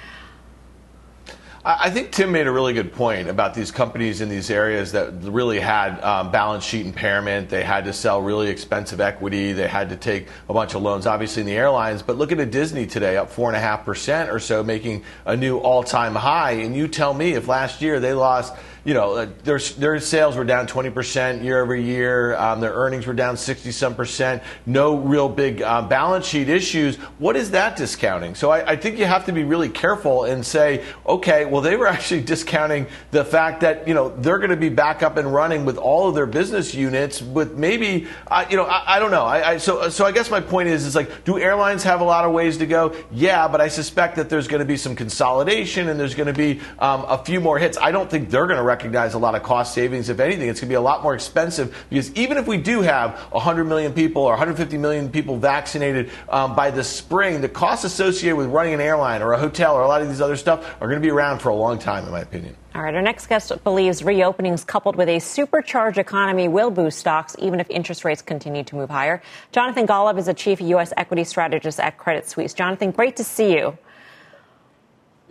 [1.65, 5.13] I think Tim made a really good point about these companies in these areas that
[5.23, 7.51] really had um, balance sheet impairment.
[7.51, 9.53] They had to sell really expensive equity.
[9.53, 12.01] They had to take a bunch of loans, obviously, in the airlines.
[12.01, 16.15] But look at a Disney today, up 4.5% or so, making a new all time
[16.15, 16.53] high.
[16.53, 20.37] And you tell me if last year they lost you know, uh, their, their sales
[20.37, 22.37] were down 20% year over year.
[22.37, 24.43] Um, their earnings were down 60 some percent.
[24.67, 26.97] No real big uh, balance sheet issues.
[27.19, 28.35] What is that discounting?
[28.35, 31.77] So I, I, think you have to be really careful and say, okay, well, they
[31.77, 35.33] were actually discounting the fact that, you know, they're going to be back up and
[35.33, 39.11] running with all of their business units with maybe, uh, you know, I, I don't
[39.11, 39.25] know.
[39.25, 42.25] I, so, so I guess my point is, is like, do airlines have a lot
[42.25, 42.95] of ways to go?
[43.13, 46.33] Yeah, but I suspect that there's going to be some consolidation and there's going to
[46.33, 47.79] be um, a few more hits.
[47.79, 50.11] I don't think they're going to recognize a lot of cost savings.
[50.11, 52.83] If anything, it's going to be a lot more expensive because even if we do
[52.83, 57.85] have 100 million people or 150 million people vaccinated um, by the spring, the costs
[57.85, 60.77] associated with running an airline or a hotel or a lot of these other stuff
[60.81, 62.55] are going to be around for a long time, in my opinion.
[62.75, 67.35] All right, our next guest believes reopenings coupled with a supercharged economy will boost stocks
[67.39, 69.23] even if interest rates continue to move higher.
[69.51, 70.93] Jonathan Golub is a chief U.S.
[70.97, 72.55] equity strategist at Credit Suisse.
[72.55, 73.77] Jonathan, great to see you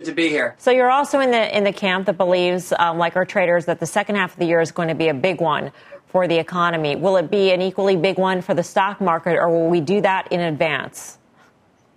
[0.04, 0.54] to be here.
[0.58, 3.80] So you're also in the in the camp that believes, um, like our traders, that
[3.80, 5.72] the second half of the year is going to be a big one
[6.06, 6.96] for the economy.
[6.96, 10.00] Will it be an equally big one for the stock market, or will we do
[10.00, 11.18] that in advance?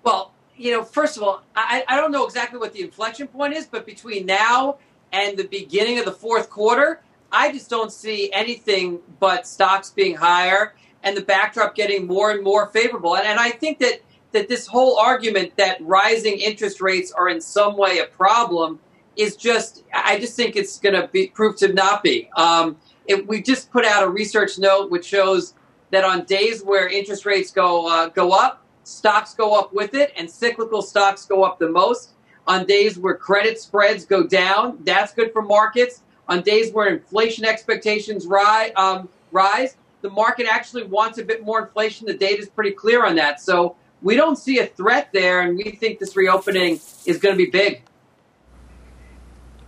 [0.03, 3.55] Well, you know, first of all, I, I don't know exactly what the inflection point
[3.55, 4.77] is, but between now
[5.11, 10.15] and the beginning of the fourth quarter, I just don't see anything but stocks being
[10.15, 13.15] higher and the backdrop getting more and more favorable.
[13.15, 17.41] And, and I think that that this whole argument that rising interest rates are in
[17.41, 18.79] some way a problem
[19.15, 22.29] is just, I just think it's going to be prove to not be.
[22.37, 25.53] Um, it, we just put out a research note which shows
[25.91, 30.13] that on days where interest rates go uh, go up, stocks go up with it,
[30.15, 32.11] and cyclical stocks go up the most.
[32.47, 36.01] On days where credit spreads go down, that's good for markets.
[36.27, 41.61] On days where inflation expectations rise, um, rise, the market actually wants a bit more
[41.61, 42.07] inflation.
[42.07, 43.41] The data is pretty clear on that.
[43.41, 47.37] So we don't see a threat there, and we think this reopening is going to
[47.37, 47.83] be big.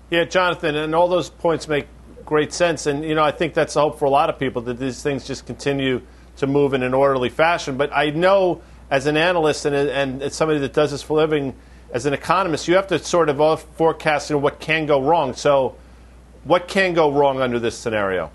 [0.10, 1.88] Yeah, Jonathan, and all those points make
[2.26, 2.86] great sense.
[2.86, 5.02] And, you know, I think that's the hope for a lot of people that these
[5.02, 6.02] things just continue
[6.38, 7.78] to move in an orderly fashion.
[7.78, 11.16] But I know as an analyst and, and as somebody that does this for a
[11.22, 11.56] living,
[11.92, 15.34] as an economist, you have to sort of forecast you know, what can go wrong.
[15.34, 15.76] So,
[16.44, 18.32] what can go wrong under this scenario?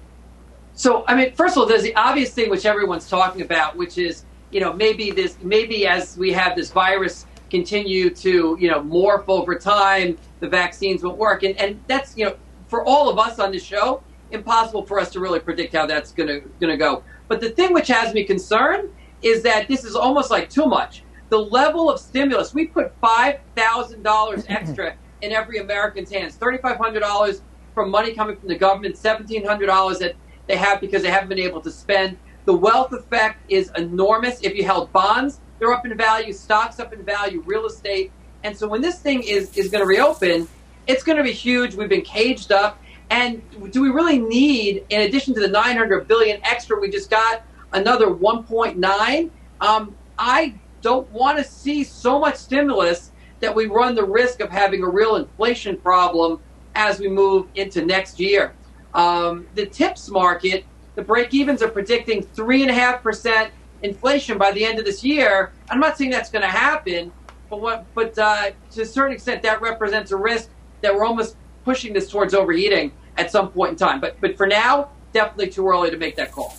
[0.75, 3.99] So, I mean, first of all, there's the obvious thing which everyone's talking about, which
[3.99, 8.81] is you know, maybe this, maybe as we have this virus continue to, you know,
[8.81, 11.43] morph over time, the vaccines won't work.
[11.43, 15.11] And, and that's, you know, for all of us on the show, impossible for us
[15.13, 17.03] to really predict how that's going to going to go.
[17.29, 18.91] But the thing which has me concerned
[19.23, 21.05] is that this is almost like too much.
[21.31, 27.41] The level of stimulus, we put $5,000 extra in every American's hands, $3,500
[27.75, 30.15] from money coming from the government, $1,700 that
[30.47, 32.19] they have because they haven't been able to spend.
[32.49, 34.41] The wealth effect is enormous.
[34.41, 38.11] If you held bonds, they're up in value, stocks up in value, real estate.
[38.43, 40.49] And so when this thing is, is going to reopen,
[40.87, 41.75] it's going to be huge.
[41.75, 42.81] We've been caged up.
[43.11, 47.43] And do we really need, in addition to the 900 billion extra we just got,
[47.75, 49.31] another 1.9?
[49.61, 54.49] Um, I don't want to see so much stimulus that we run the risk of
[54.49, 56.41] having a real inflation problem
[56.75, 58.55] as we move into next year.
[58.95, 60.65] Um, the tips market,
[60.99, 63.51] the break evens are predicting 3.5%
[63.83, 65.53] inflation by the end of this year.
[65.71, 67.13] I'm not saying that's going to happen,
[67.49, 70.49] but, what, but uh, to a certain extent, that represents a risk
[70.81, 74.01] that we're almost pushing this towards overheating at some point in time.
[74.01, 76.57] But, but for now, definitely too early to make that call.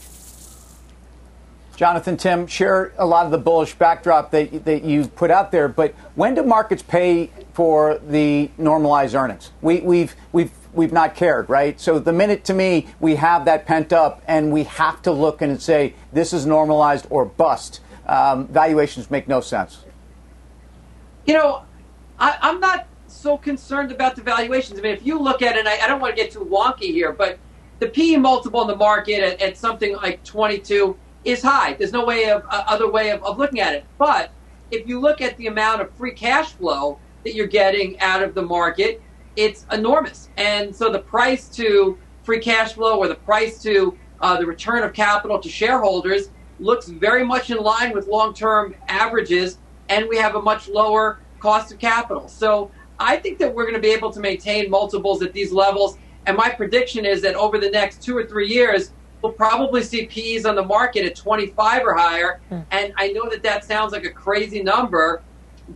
[1.75, 5.67] Jonathan, Tim, share a lot of the bullish backdrop that, that you put out there,
[5.67, 9.51] but when do markets pay for the normalized earnings?
[9.61, 11.77] We, we've, we've, we've not cared, right?
[11.77, 15.41] So the minute to me we have that pent up and we have to look
[15.41, 19.83] and say this is normalized or bust, um, valuations make no sense.
[21.25, 21.65] You know,
[22.17, 24.79] I, I'm not so concerned about the valuations.
[24.79, 26.93] I mean, if you look at it, I, I don't want to get too wonky
[26.93, 27.39] here, but
[27.79, 31.73] the PE multiple in the market at, at something like 22 is high.
[31.73, 33.83] There's no way of uh, other way of, of looking at it.
[33.97, 34.31] But
[34.71, 38.33] if you look at the amount of free cash flow that you're getting out of
[38.33, 39.01] the market,
[39.35, 40.29] it's enormous.
[40.37, 44.83] And so the price to free cash flow or the price to uh, the return
[44.83, 46.29] of capital to shareholders
[46.59, 51.71] looks very much in line with long-term averages, and we have a much lower cost
[51.71, 52.27] of capital.
[52.27, 55.97] So I think that we're going to be able to maintain multiples at these levels.
[56.25, 60.05] And my prediction is that over the next two or three years, we'll probably see
[60.05, 62.41] PEs on the market at 25 or higher.
[62.51, 62.65] Mm.
[62.71, 65.23] And I know that that sounds like a crazy number,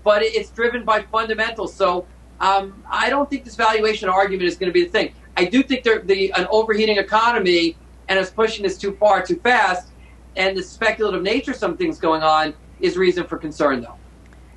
[0.03, 1.73] but it's driven by fundamentals.
[1.73, 2.07] So
[2.39, 5.13] um, I don't think this valuation argument is going to be the thing.
[5.37, 7.75] I do think the an overheating economy
[8.07, 9.89] and us pushing this too far, too fast,
[10.35, 13.95] and the speculative nature of some things going on is reason for concern, though.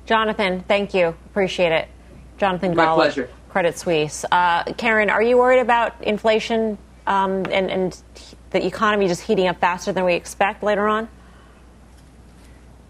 [0.05, 1.07] Jonathan, thank you.
[1.27, 1.87] Appreciate it.
[2.37, 3.29] Jonathan My pleasure.
[3.49, 4.25] Credit Suisse.
[4.31, 8.01] Uh, Karen, are you worried about inflation um, and, and
[8.51, 11.09] the economy just heating up faster than we expect later on?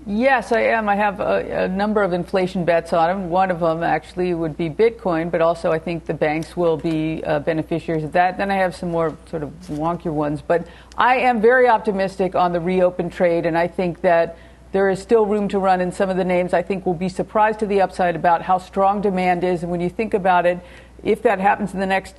[0.10, 0.88] Yes, I am.
[0.88, 3.30] I have a, a, number of inflation bets on them.
[3.30, 7.22] One of them actually would be Bitcoin, but also I think the banks will be
[7.26, 8.38] uh, beneficiaries of that.
[8.38, 10.42] Then I have some more sort of wonkier ones.
[10.42, 10.66] But
[10.98, 14.38] I am very optimistic on the reopen trade, and I think that
[14.72, 16.54] there is still room to run in some of the names.
[16.54, 19.62] I think we'll be surprised to the upside about how strong demand is.
[19.62, 20.58] And when you think about it,
[21.04, 22.16] if that happens in the next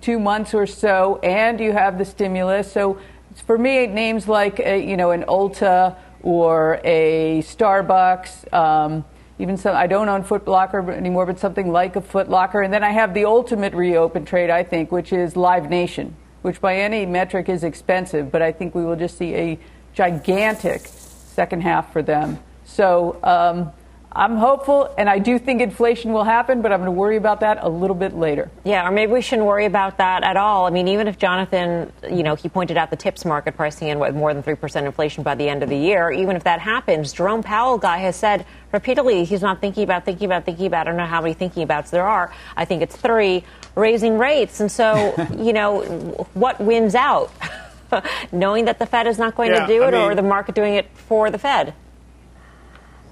[0.00, 2.72] two months or so, and you have the stimulus.
[2.72, 2.98] So
[3.46, 8.52] for me, names like a, you know an Ulta or a Starbucks.
[8.52, 9.04] Um,
[9.38, 12.62] even some, I don't own Foot Locker anymore, but something like a Foot Locker.
[12.62, 16.60] And then I have the ultimate reopen trade, I think, which is Live Nation, which
[16.60, 19.58] by any metric is expensive, but I think we will just see a
[19.94, 22.40] gigantic second half for them.
[22.64, 23.70] So um,
[24.16, 27.40] I'm hopeful, and I do think inflation will happen, but I'm going to worry about
[27.40, 28.50] that a little bit later.
[28.64, 30.64] Yeah, or maybe we shouldn't worry about that at all.
[30.64, 33.98] I mean, even if Jonathan, you know, he pointed out the tips market pricing in
[33.98, 36.10] what more than three percent inflation by the end of the year.
[36.10, 40.24] Even if that happens, Jerome Powell guy has said repeatedly he's not thinking about, thinking
[40.24, 40.86] about, thinking about.
[40.86, 42.32] I don't know how many thinking abouts there are.
[42.56, 45.82] I think it's three raising rates, and so you know,
[46.32, 47.30] what wins out?
[48.32, 50.22] Knowing that the Fed is not going yeah, to do it, I mean, or the
[50.22, 51.74] market doing it for the Fed.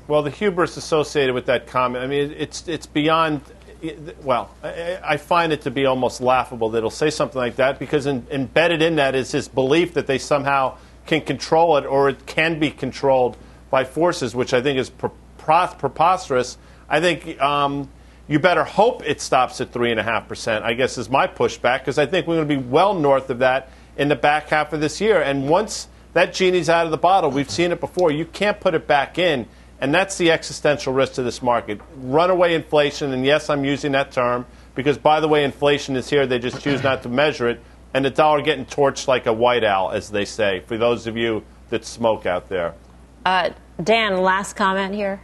[0.06, 3.40] Well, the hubris associated with that comment, I mean, it's, it's beyond,
[4.22, 8.04] well, I find it to be almost laughable that he'll say something like that because
[8.04, 12.26] in, embedded in that is his belief that they somehow can control it or it
[12.26, 13.38] can be controlled
[13.70, 16.58] by forces, which I think is preposterous.
[16.88, 17.88] I think um,
[18.28, 22.26] you better hope it stops at 3.5%, I guess is my pushback, because I think
[22.26, 25.22] we're going to be well north of that in the back half of this year.
[25.22, 28.74] And once that genie's out of the bottle, we've seen it before, you can't put
[28.74, 29.46] it back in
[29.80, 31.80] and that's the existential risk to this market.
[31.96, 36.26] Runaway inflation, and yes, I'm using that term because, by the way, inflation is here.
[36.26, 37.60] They just choose not to measure it.
[37.92, 41.16] And the dollar getting torched like a white owl, as they say, for those of
[41.16, 42.74] you that smoke out there.
[43.24, 43.50] Uh,
[43.82, 45.20] Dan, last comment here.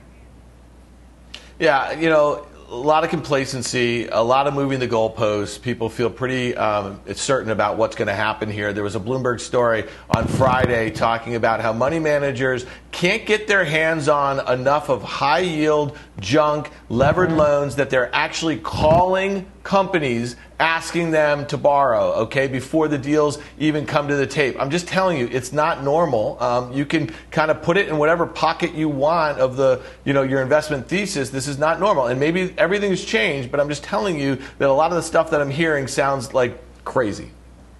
[1.58, 5.60] Yeah, you know, a lot of complacency, a lot of moving the goalposts.
[5.60, 8.72] People feel pretty um, certain about what's going to happen here.
[8.72, 13.64] There was a Bloomberg story on Friday talking about how money managers can't get their
[13.64, 17.38] hands on enough of high yield, junk, levered mm-hmm.
[17.38, 23.86] loans that they're actually calling companies asking them to borrow, okay, before the deals even
[23.86, 24.56] come to the tape.
[24.58, 26.42] I'm just telling you, it's not normal.
[26.42, 30.12] Um, you can kind of put it in whatever pocket you want of the, you
[30.12, 31.30] know, your investment thesis.
[31.30, 32.06] This is not normal.
[32.06, 35.30] And maybe everything's changed, but I'm just telling you that a lot of the stuff
[35.30, 37.30] that I'm hearing sounds like crazy.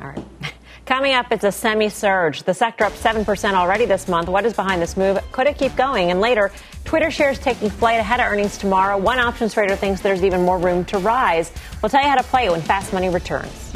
[0.00, 0.24] All right.
[0.86, 2.42] Coming up, it's a semi surge.
[2.42, 4.28] The sector up 7% already this month.
[4.28, 5.20] What is behind this move?
[5.30, 6.10] Could it keep going?
[6.10, 6.50] And later,
[6.90, 8.98] Twitter shares taking flight ahead of earnings tomorrow.
[8.98, 11.52] One options trader thinks there's even more room to rise.
[11.80, 13.72] We'll tell you how to play it when Fast Money returns.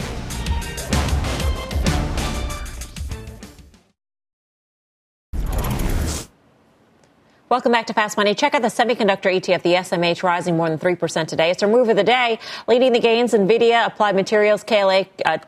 [7.48, 8.34] Welcome back to Fast Money.
[8.34, 11.50] Check out the semiconductor ETF, the SMH, rising more than 3% today.
[11.50, 12.40] It's our move of the day.
[12.66, 15.38] Leading the gains, NVIDIA, Applied Materials, KLA, uh,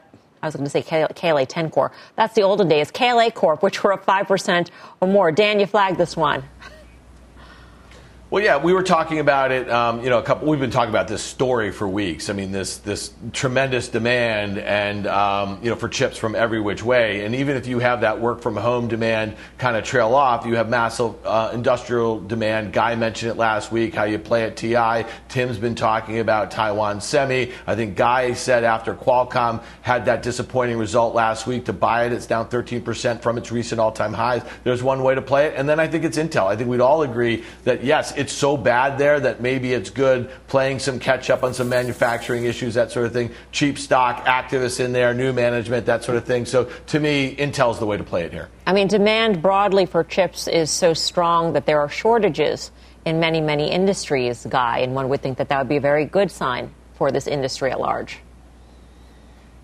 [0.40, 1.90] I was going to say KLA-Tencor.
[2.14, 2.92] That's the olden days.
[2.92, 5.32] KLA Corp, which were up 5% or more.
[5.32, 6.44] Dan, you flagged this one.
[8.36, 9.70] Well, yeah, we were talking about it.
[9.70, 10.46] Um, you know, a couple.
[10.46, 12.28] We've been talking about this story for weeks.
[12.28, 16.82] I mean, this this tremendous demand and um, you know for chips from every which
[16.82, 17.24] way.
[17.24, 20.56] And even if you have that work from home demand kind of trail off, you
[20.56, 22.74] have massive uh, industrial demand.
[22.74, 23.94] Guy mentioned it last week.
[23.94, 25.10] How you play at TI.
[25.30, 27.52] Tim's been talking about Taiwan Semi.
[27.66, 32.12] I think Guy said after Qualcomm had that disappointing result last week to buy it,
[32.12, 34.42] it's down 13% from its recent all-time highs.
[34.62, 36.48] There's one way to play it, and then I think it's Intel.
[36.48, 40.28] I think we'd all agree that yes it's so bad there that maybe it's good
[40.48, 43.30] playing some catch up on some manufacturing issues, that sort of thing.
[43.52, 46.44] Cheap stock, activists in there, new management, that sort of thing.
[46.44, 48.48] So to me, Intel's the way to play it here.
[48.66, 52.72] I mean, demand broadly for chips is so strong that there are shortages
[53.04, 56.04] in many, many industries, Guy, and one would think that that would be a very
[56.04, 58.18] good sign for this industry at large.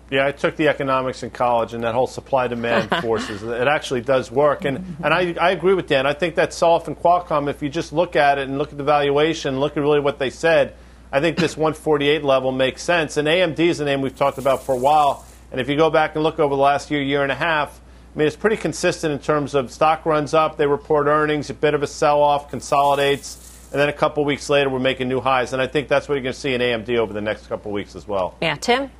[0.09, 4.01] Yeah, I took the economics in college, and that whole supply demand forces, it actually
[4.01, 4.65] does work.
[4.65, 6.05] And, and I, I agree with Dan.
[6.05, 8.77] I think that Solf and Qualcomm, if you just look at it and look at
[8.77, 10.75] the valuation, look at really what they said,
[11.11, 13.17] I think this 148 level makes sense.
[13.17, 15.25] And AMD is a name we've talked about for a while.
[15.51, 17.79] And if you go back and look over the last year, year and a half,
[18.13, 21.53] I mean, it's pretty consistent in terms of stock runs up, they report earnings, a
[21.53, 25.19] bit of a sell off, consolidates, and then a couple weeks later, we're making new
[25.19, 25.51] highs.
[25.53, 27.71] And I think that's what you're going to see in AMD over the next couple
[27.71, 28.35] weeks as well.
[28.39, 28.91] Yeah, Tim?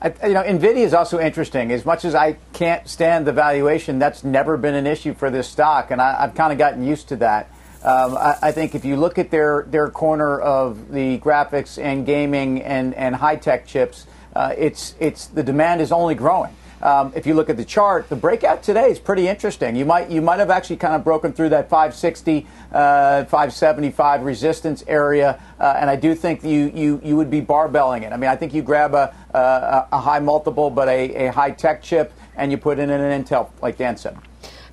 [0.00, 1.72] I, you know, Nvidia is also interesting.
[1.72, 5.48] As much as I can't stand the valuation, that's never been an issue for this
[5.48, 7.50] stock, and I, have kind of gotten used to that.
[7.82, 12.04] Um, I, I, think if you look at their their corner of the graphics and
[12.04, 16.54] gaming and and high tech chips, uh, it's it's the demand is only growing.
[16.82, 19.76] Um, if you look at the chart, the breakout today is pretty interesting.
[19.76, 24.84] You might you might have actually kind of broken through that 560, uh, 575 resistance
[24.86, 28.12] area, uh, and I do think you, you you would be barbelling it.
[28.12, 31.50] I mean, I think you grab a a, a high multiple but a, a high
[31.50, 34.16] tech chip and you put in an Intel, like Dan said.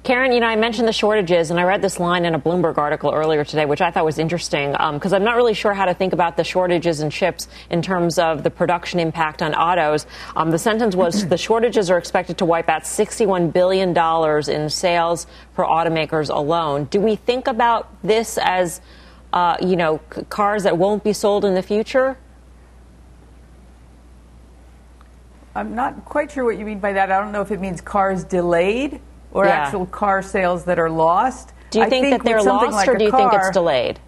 [0.04, 2.78] Karen, you know, I mentioned the shortages, and I read this line in a Bloomberg
[2.78, 5.86] article earlier today, which I thought was interesting because um, I'm not really sure how
[5.86, 10.06] to think about the shortages in chips in terms of the production impact on autos.
[10.36, 13.98] Um, the sentence was the shortages are expected to wipe out $61 billion
[14.50, 16.84] in sales for automakers alone.
[16.92, 18.82] Do we think about this as,
[19.32, 22.18] uh, you know, c- cars that won't be sold in the future?
[25.56, 27.10] I'm not quite sure what you mean by that.
[27.10, 29.00] I don't know if it means cars delayed
[29.34, 29.52] or Yeah.
[29.52, 31.54] actual car sales that are lost.
[31.72, 34.00] Do you I think, that they're lost, like or do you think it's delayed?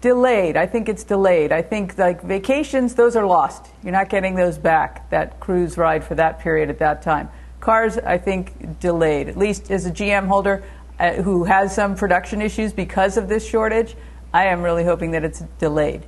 [0.00, 0.56] Delayed.
[0.56, 1.50] I think it's delayed.
[1.52, 3.66] I think like vacations, those are lost.
[3.82, 5.10] You're not getting those back.
[5.10, 7.28] That cruise ride for that period at that time.
[7.60, 9.28] Cars, I think, delayed.
[9.28, 10.62] At least as a GM holder
[11.00, 13.96] uh, who has some production issues because of this shortage,
[14.32, 16.06] I am really hoping that it's delayed.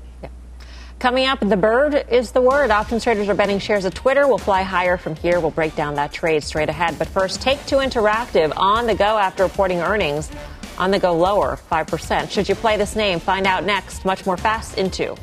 [0.98, 2.72] Coming up, the bird is the word.
[2.72, 5.38] Options traders are betting shares of Twitter will fly higher from here.
[5.38, 6.98] We'll break down that trade straight ahead.
[6.98, 10.28] But first, Take Two Interactive on the go after reporting earnings.
[10.76, 12.30] On the go lower, 5%.
[12.32, 13.20] Should you play this name?
[13.20, 14.04] Find out next.
[14.04, 15.16] Much more fast into.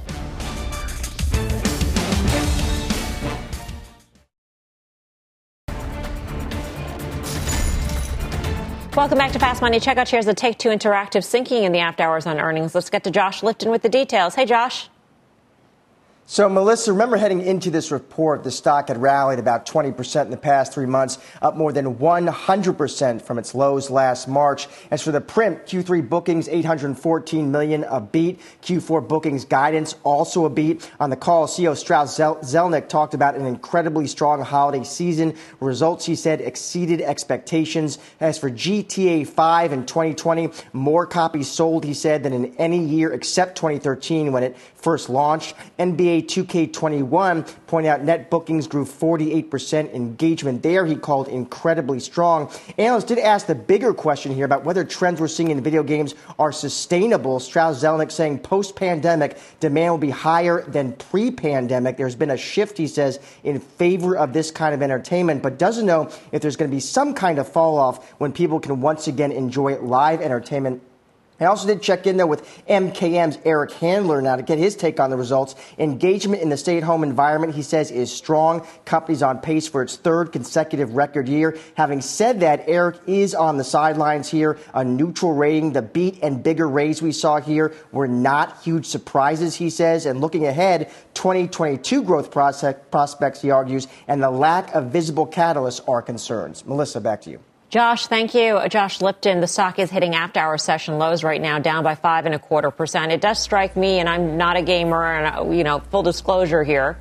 [8.96, 9.82] Welcome back to Fast Money.
[9.82, 12.74] Check out shares of Take Two Interactive sinking in the after hours on earnings.
[12.74, 14.36] Let's get to Josh Lipton with the details.
[14.36, 14.90] Hey, Josh.
[16.28, 20.38] So, Melissa, remember heading into this report, the stock had rallied about 20% in the
[20.38, 24.68] past three months, up more than 100% from its lows last March.
[24.90, 28.42] As for the print, Q3 bookings, 814 million, a beat.
[28.64, 30.90] Q4 bookings guidance, also a beat.
[31.00, 35.36] On the call, CEO Strauss Zelnick talked about an incredibly strong holiday season.
[35.60, 38.00] Results, he said, exceeded expectations.
[38.20, 43.14] As for GTA 5 in 2020, more copies sold, he said, than in any year
[43.14, 45.54] except 2013 when it first launched.
[45.78, 49.94] NBA 2K21, point out net bookings grew 48%.
[49.94, 52.52] Engagement there, he called incredibly strong.
[52.78, 56.16] Analysts did ask the bigger question here about whether trends we're seeing in video games
[56.40, 57.40] are sustainable.
[57.40, 61.98] Strauss Zelnick saying post pandemic, demand will be higher than pre pandemic.
[61.98, 65.86] There's been a shift, he says, in favor of this kind of entertainment, but doesn't
[65.86, 69.08] know if there's going to be some kind of fall off when people can once
[69.08, 70.82] again enjoy live entertainment
[71.38, 75.02] I also did check in though with MKM's Eric Handler now to get his take
[75.02, 75.56] on the results.
[75.78, 78.66] Engagement in the stay-at-home environment, he says, is strong.
[78.86, 81.58] Company's on pace for its third consecutive record year.
[81.76, 84.58] Having said that, Eric is on the sidelines here.
[84.74, 85.74] A neutral rating.
[85.74, 90.06] The beat and bigger raise we saw here were not huge surprises, he says.
[90.06, 96.02] And looking ahead, 2022 growth prospects, he argues, and the lack of visible catalysts are
[96.02, 96.66] concerns.
[96.66, 97.40] Melissa, back to you.
[97.70, 98.62] Josh, thank you.
[98.70, 102.26] Josh Lipton, the stock is hitting after hour session lows right now, down by five
[102.26, 103.12] and a quarter percent.
[103.12, 106.98] It does strike me, and I'm not a gamer, and you know, full disclosure here,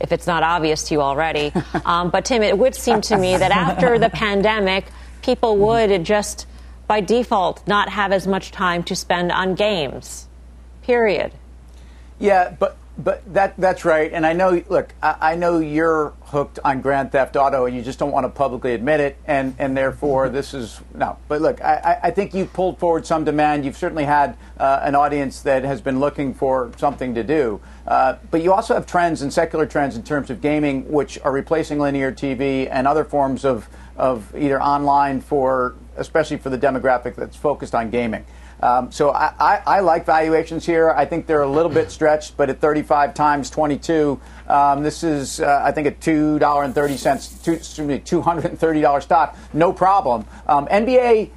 [0.00, 1.52] if it's not obvious to you already.
[1.84, 4.86] Um, but Tim, it would seem to me that after the pandemic,
[5.22, 6.46] people would just
[6.86, 10.26] by default not have as much time to spend on games.
[10.82, 11.32] Period.
[12.18, 14.60] Yeah, but but that that's right, and I know.
[14.68, 18.24] Look, I, I, know you're hooked on Grand Theft Auto, and you just don't want
[18.24, 20.34] to publicly admit it, and and therefore mm-hmm.
[20.34, 21.16] this is no.
[21.28, 23.64] But look, I, I think you've pulled forward some demand.
[23.64, 27.60] You've certainly had uh, an audience that has been looking for something to do.
[27.86, 31.30] Uh, but you also have trends and secular trends in terms of gaming, which are
[31.30, 37.14] replacing linear TV and other forms of of either online for, especially for the demographic
[37.16, 38.24] that's focused on gaming.
[38.60, 40.90] Um, so I, I, I, like valuations here.
[40.90, 45.40] I think they're a little bit stretched, but at 35 times 22, um, this is,
[45.40, 49.36] uh, I think, a $2.30, two, excuse me, $230 stock.
[49.52, 50.24] No problem.
[50.46, 51.30] Um, NBA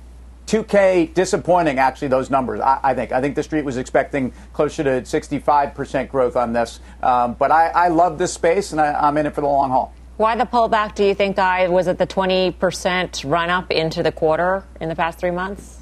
[0.48, 3.12] 2K disappointing, actually, those numbers, I, I, think.
[3.12, 6.80] I think the street was expecting closer to 65% growth on this.
[7.04, 9.70] Um, but I, I, love this space, and I, am in it for the long
[9.70, 9.94] haul.
[10.18, 11.68] Why the pullback, do you think, Guy?
[11.68, 15.80] Was it the 20% run up into the quarter in the past three months?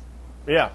[0.48, 0.70] Yeah,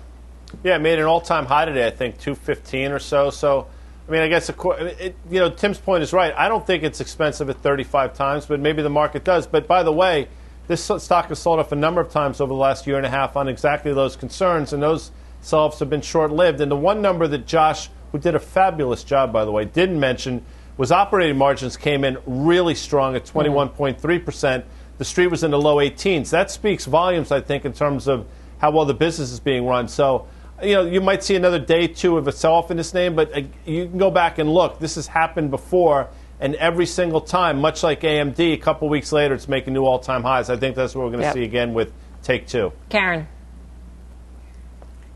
[0.63, 1.87] yeah, it made an all-time high today.
[1.87, 3.31] I think 215 or so.
[3.31, 3.67] So,
[4.09, 6.35] I mean, I guess it, you know Tim's point is right.
[6.37, 9.47] I don't think it's expensive at 35 times, but maybe the market does.
[9.47, 10.29] But by the way,
[10.67, 13.11] this stock has sold off a number of times over the last year and a
[13.11, 16.61] half on exactly those concerns, and those sell-offs have been short-lived.
[16.61, 20.01] And the one number that Josh, who did a fabulous job, by the way, didn't
[20.01, 20.45] mention
[20.77, 23.79] was operating margins came in really strong at mm-hmm.
[23.79, 24.65] 21.3 percent.
[24.99, 26.31] The street was in the low 18s.
[26.31, 28.27] That speaks volumes, I think, in terms of
[28.59, 29.89] how well the business is being run.
[29.89, 30.27] So
[30.65, 33.37] you know, you might see another day two of a sell-off in this name, but
[33.37, 34.79] uh, you can go back and look.
[34.79, 36.09] This has happened before,
[36.41, 40.23] and every single time, much like AMD, a couple weeks later, it's making new all-time
[40.23, 40.51] highs.
[40.51, 41.35] I think that's what we're going to yep.
[41.35, 41.93] see again with
[42.23, 42.73] Take Two.
[42.89, 43.29] Karen.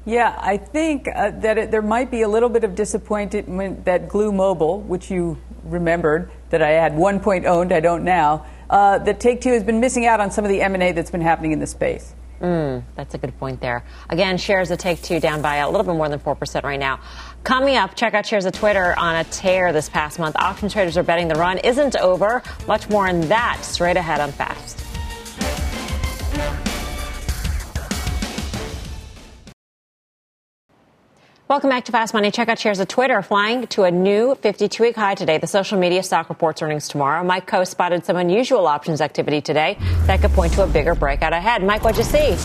[0.04, 4.08] Yeah, I think uh, that it, there might be a little bit of disappointment that
[4.08, 8.98] Glu Mobile, which you remembered that I had one point owned, I don't now, uh,
[9.00, 11.52] that Take Two has been missing out on some of the M&A that's been happening
[11.52, 12.14] in the space.
[12.40, 13.84] Mm, that's a good point there.
[14.08, 17.00] Again, shares of Take Two down by a little bit more than 4% right now.
[17.42, 20.36] Coming up, check out shares of Twitter on a tear this past month.
[20.36, 22.42] Option traders are betting the run isn't over.
[22.66, 24.87] Much more on that straight ahead on Fast.
[31.48, 32.30] Welcome back to Fast Money.
[32.30, 35.38] Check out shares of Twitter flying to a new 52 week high today.
[35.38, 37.24] The social media stock reports earnings tomorrow.
[37.24, 41.32] Mike Khouw spotted some unusual options activity today that could point to a bigger breakout
[41.32, 41.64] ahead.
[41.64, 42.36] Mike, what'd you see?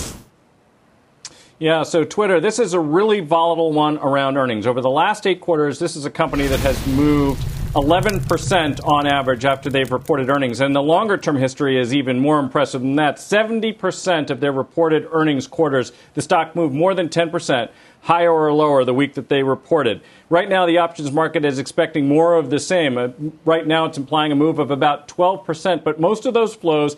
[1.59, 4.65] Yeah, so Twitter, this is a really volatile one around earnings.
[4.65, 7.43] Over the last eight quarters, this is a company that has moved
[7.75, 10.61] 11% on average after they've reported earnings.
[10.61, 13.17] And the longer term history is even more impressive than that.
[13.17, 17.69] 70% of their reported earnings quarters, the stock moved more than 10%
[18.03, 20.01] higher or lower the week that they reported.
[20.29, 22.97] Right now, the options market is expecting more of the same.
[22.97, 23.09] Uh,
[23.45, 26.97] right now, it's implying a move of about 12%, but most of those flows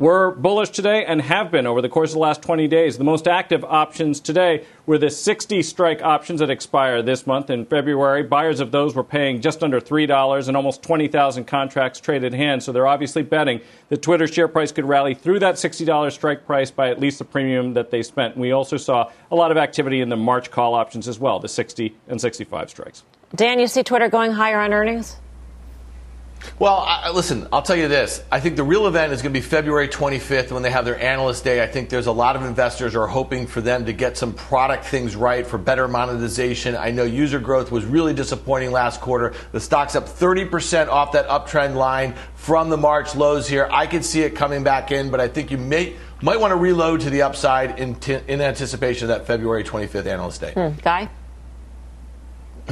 [0.00, 2.96] were bullish today and have been over the course of the last 20 days.
[2.96, 7.66] The most active options today were the 60 strike options that expire this month in
[7.66, 8.22] February.
[8.22, 12.64] Buyers of those were paying just under $3 and almost 20,000 contracts traded hands.
[12.64, 16.70] So they're obviously betting that Twitter share price could rally through that $60 strike price
[16.70, 18.38] by at least the premium that they spent.
[18.38, 21.48] We also saw a lot of activity in the March call options as well, the
[21.48, 23.04] 60 and 65 strikes.
[23.36, 25.18] Dan, you see Twitter going higher on earnings?
[26.58, 28.22] Well, I, listen, I'll tell you this.
[28.30, 31.00] I think the real event is going to be February 25th when they have their
[31.00, 31.62] analyst day.
[31.62, 34.84] I think there's a lot of investors are hoping for them to get some product
[34.84, 36.76] things right for better monetization.
[36.76, 39.34] I know user growth was really disappointing last quarter.
[39.52, 43.68] The stock's up 30% off that uptrend line from the March lows here.
[43.70, 46.56] I could see it coming back in, but I think you may might want to
[46.56, 50.52] reload to the upside in, t- in anticipation of that February 25th analyst day.
[50.52, 50.78] Hmm.
[50.82, 51.08] Guy?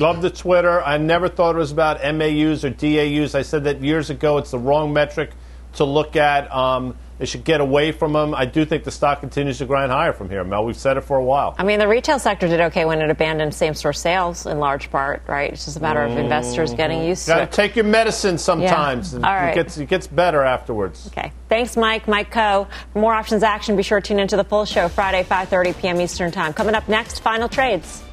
[0.00, 0.82] Love the Twitter.
[0.82, 3.34] I never thought it was about MAUs or DAUs.
[3.34, 4.38] I said that years ago.
[4.38, 5.30] It's the wrong metric
[5.74, 6.52] to look at.
[6.54, 8.32] Um, they should get away from them.
[8.32, 10.64] I do think the stock continues to grind higher from here, Mel.
[10.64, 11.56] We've said it for a while.
[11.58, 14.88] I mean, the retail sector did okay when it abandoned same store sales in large
[14.92, 15.52] part, right?
[15.52, 17.52] It's just a matter of investors getting used Got to to it.
[17.52, 19.14] take your medicine sometimes.
[19.14, 19.28] Yeah.
[19.28, 19.50] All right.
[19.50, 21.08] It gets, it gets better afterwards.
[21.08, 21.32] Okay.
[21.48, 22.06] Thanks, Mike.
[22.06, 22.68] Mike Khouw.
[22.92, 26.00] For more options action, be sure to tune into the full show Friday, 5.30 p.m.
[26.00, 26.52] Eastern Time.
[26.52, 28.04] Coming up next, final trades.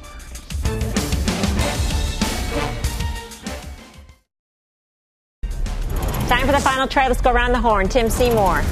[6.28, 7.06] Time for the final trade.
[7.06, 7.88] Let's go around the horn.
[7.88, 8.64] Tim Seymour.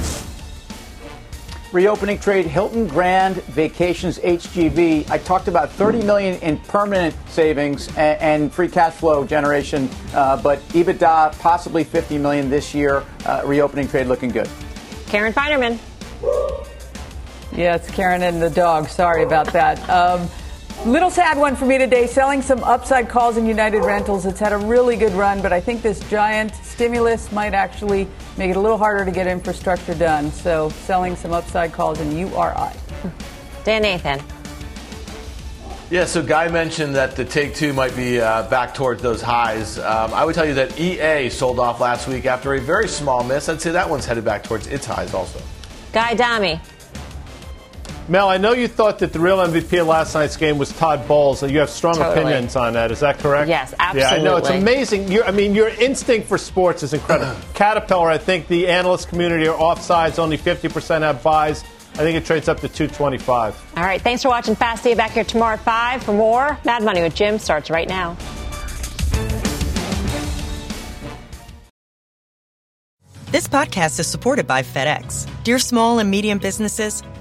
[1.71, 5.09] Reopening trade Hilton Grand Vacations HGV.
[5.09, 10.41] I talked about 30 million in permanent savings and, and free cash flow generation, uh,
[10.41, 13.05] but EBITDA possibly 50 million this year.
[13.25, 14.49] Uh, reopening trade looking good.
[15.07, 15.79] Karen Finerman.
[17.53, 18.89] Yeah, it's Karen and the dog.
[18.89, 19.79] Sorry about that.
[19.89, 20.27] Um,
[20.83, 22.07] little sad one for me today.
[22.07, 24.25] Selling some upside calls in United Rentals.
[24.25, 28.07] It's had a really good run, but I think this giant stimulus might actually
[28.37, 30.31] make it a little harder to get infrastructure done.
[30.31, 32.71] So, selling some upside calls in URI.
[33.63, 34.21] Dan Nathan.
[35.91, 39.77] Yeah, so Guy mentioned that the Take Two might be uh, back towards those highs.
[39.77, 43.23] Um, I would tell you that EA sold off last week after a very small
[43.23, 43.49] miss.
[43.49, 45.39] I'd say that one's headed back towards its highs also.
[45.93, 46.59] Guy Adami.
[48.07, 51.07] Mel, I know you thought that the real MVP of last night's game was Todd
[51.07, 51.41] Bowles.
[51.41, 52.19] and You have strong Totally.
[52.21, 52.91] opinions on that.
[52.91, 53.49] Is that correct?
[53.49, 54.01] Yes, absolutely.
[54.01, 54.37] Yeah, I know.
[54.37, 54.73] It's absolutely.
[54.73, 55.11] amazing.
[55.11, 57.35] Your, I mean, your instinct for sports is incredible.
[57.55, 60.19] Caterpillar, I think the analyst community are offsides.
[60.19, 61.63] Only 50% have buys.
[61.93, 63.73] I think it trades up to 225.
[63.77, 63.99] All right.
[64.01, 64.93] Thanks for watching Fast Day.
[64.93, 66.59] Back here tomorrow at 5 for more.
[66.63, 68.15] Mad Money with Jim starts right now.
[73.31, 75.27] This podcast is supported by FedEx.
[75.43, 77.01] Dear small and medium businesses,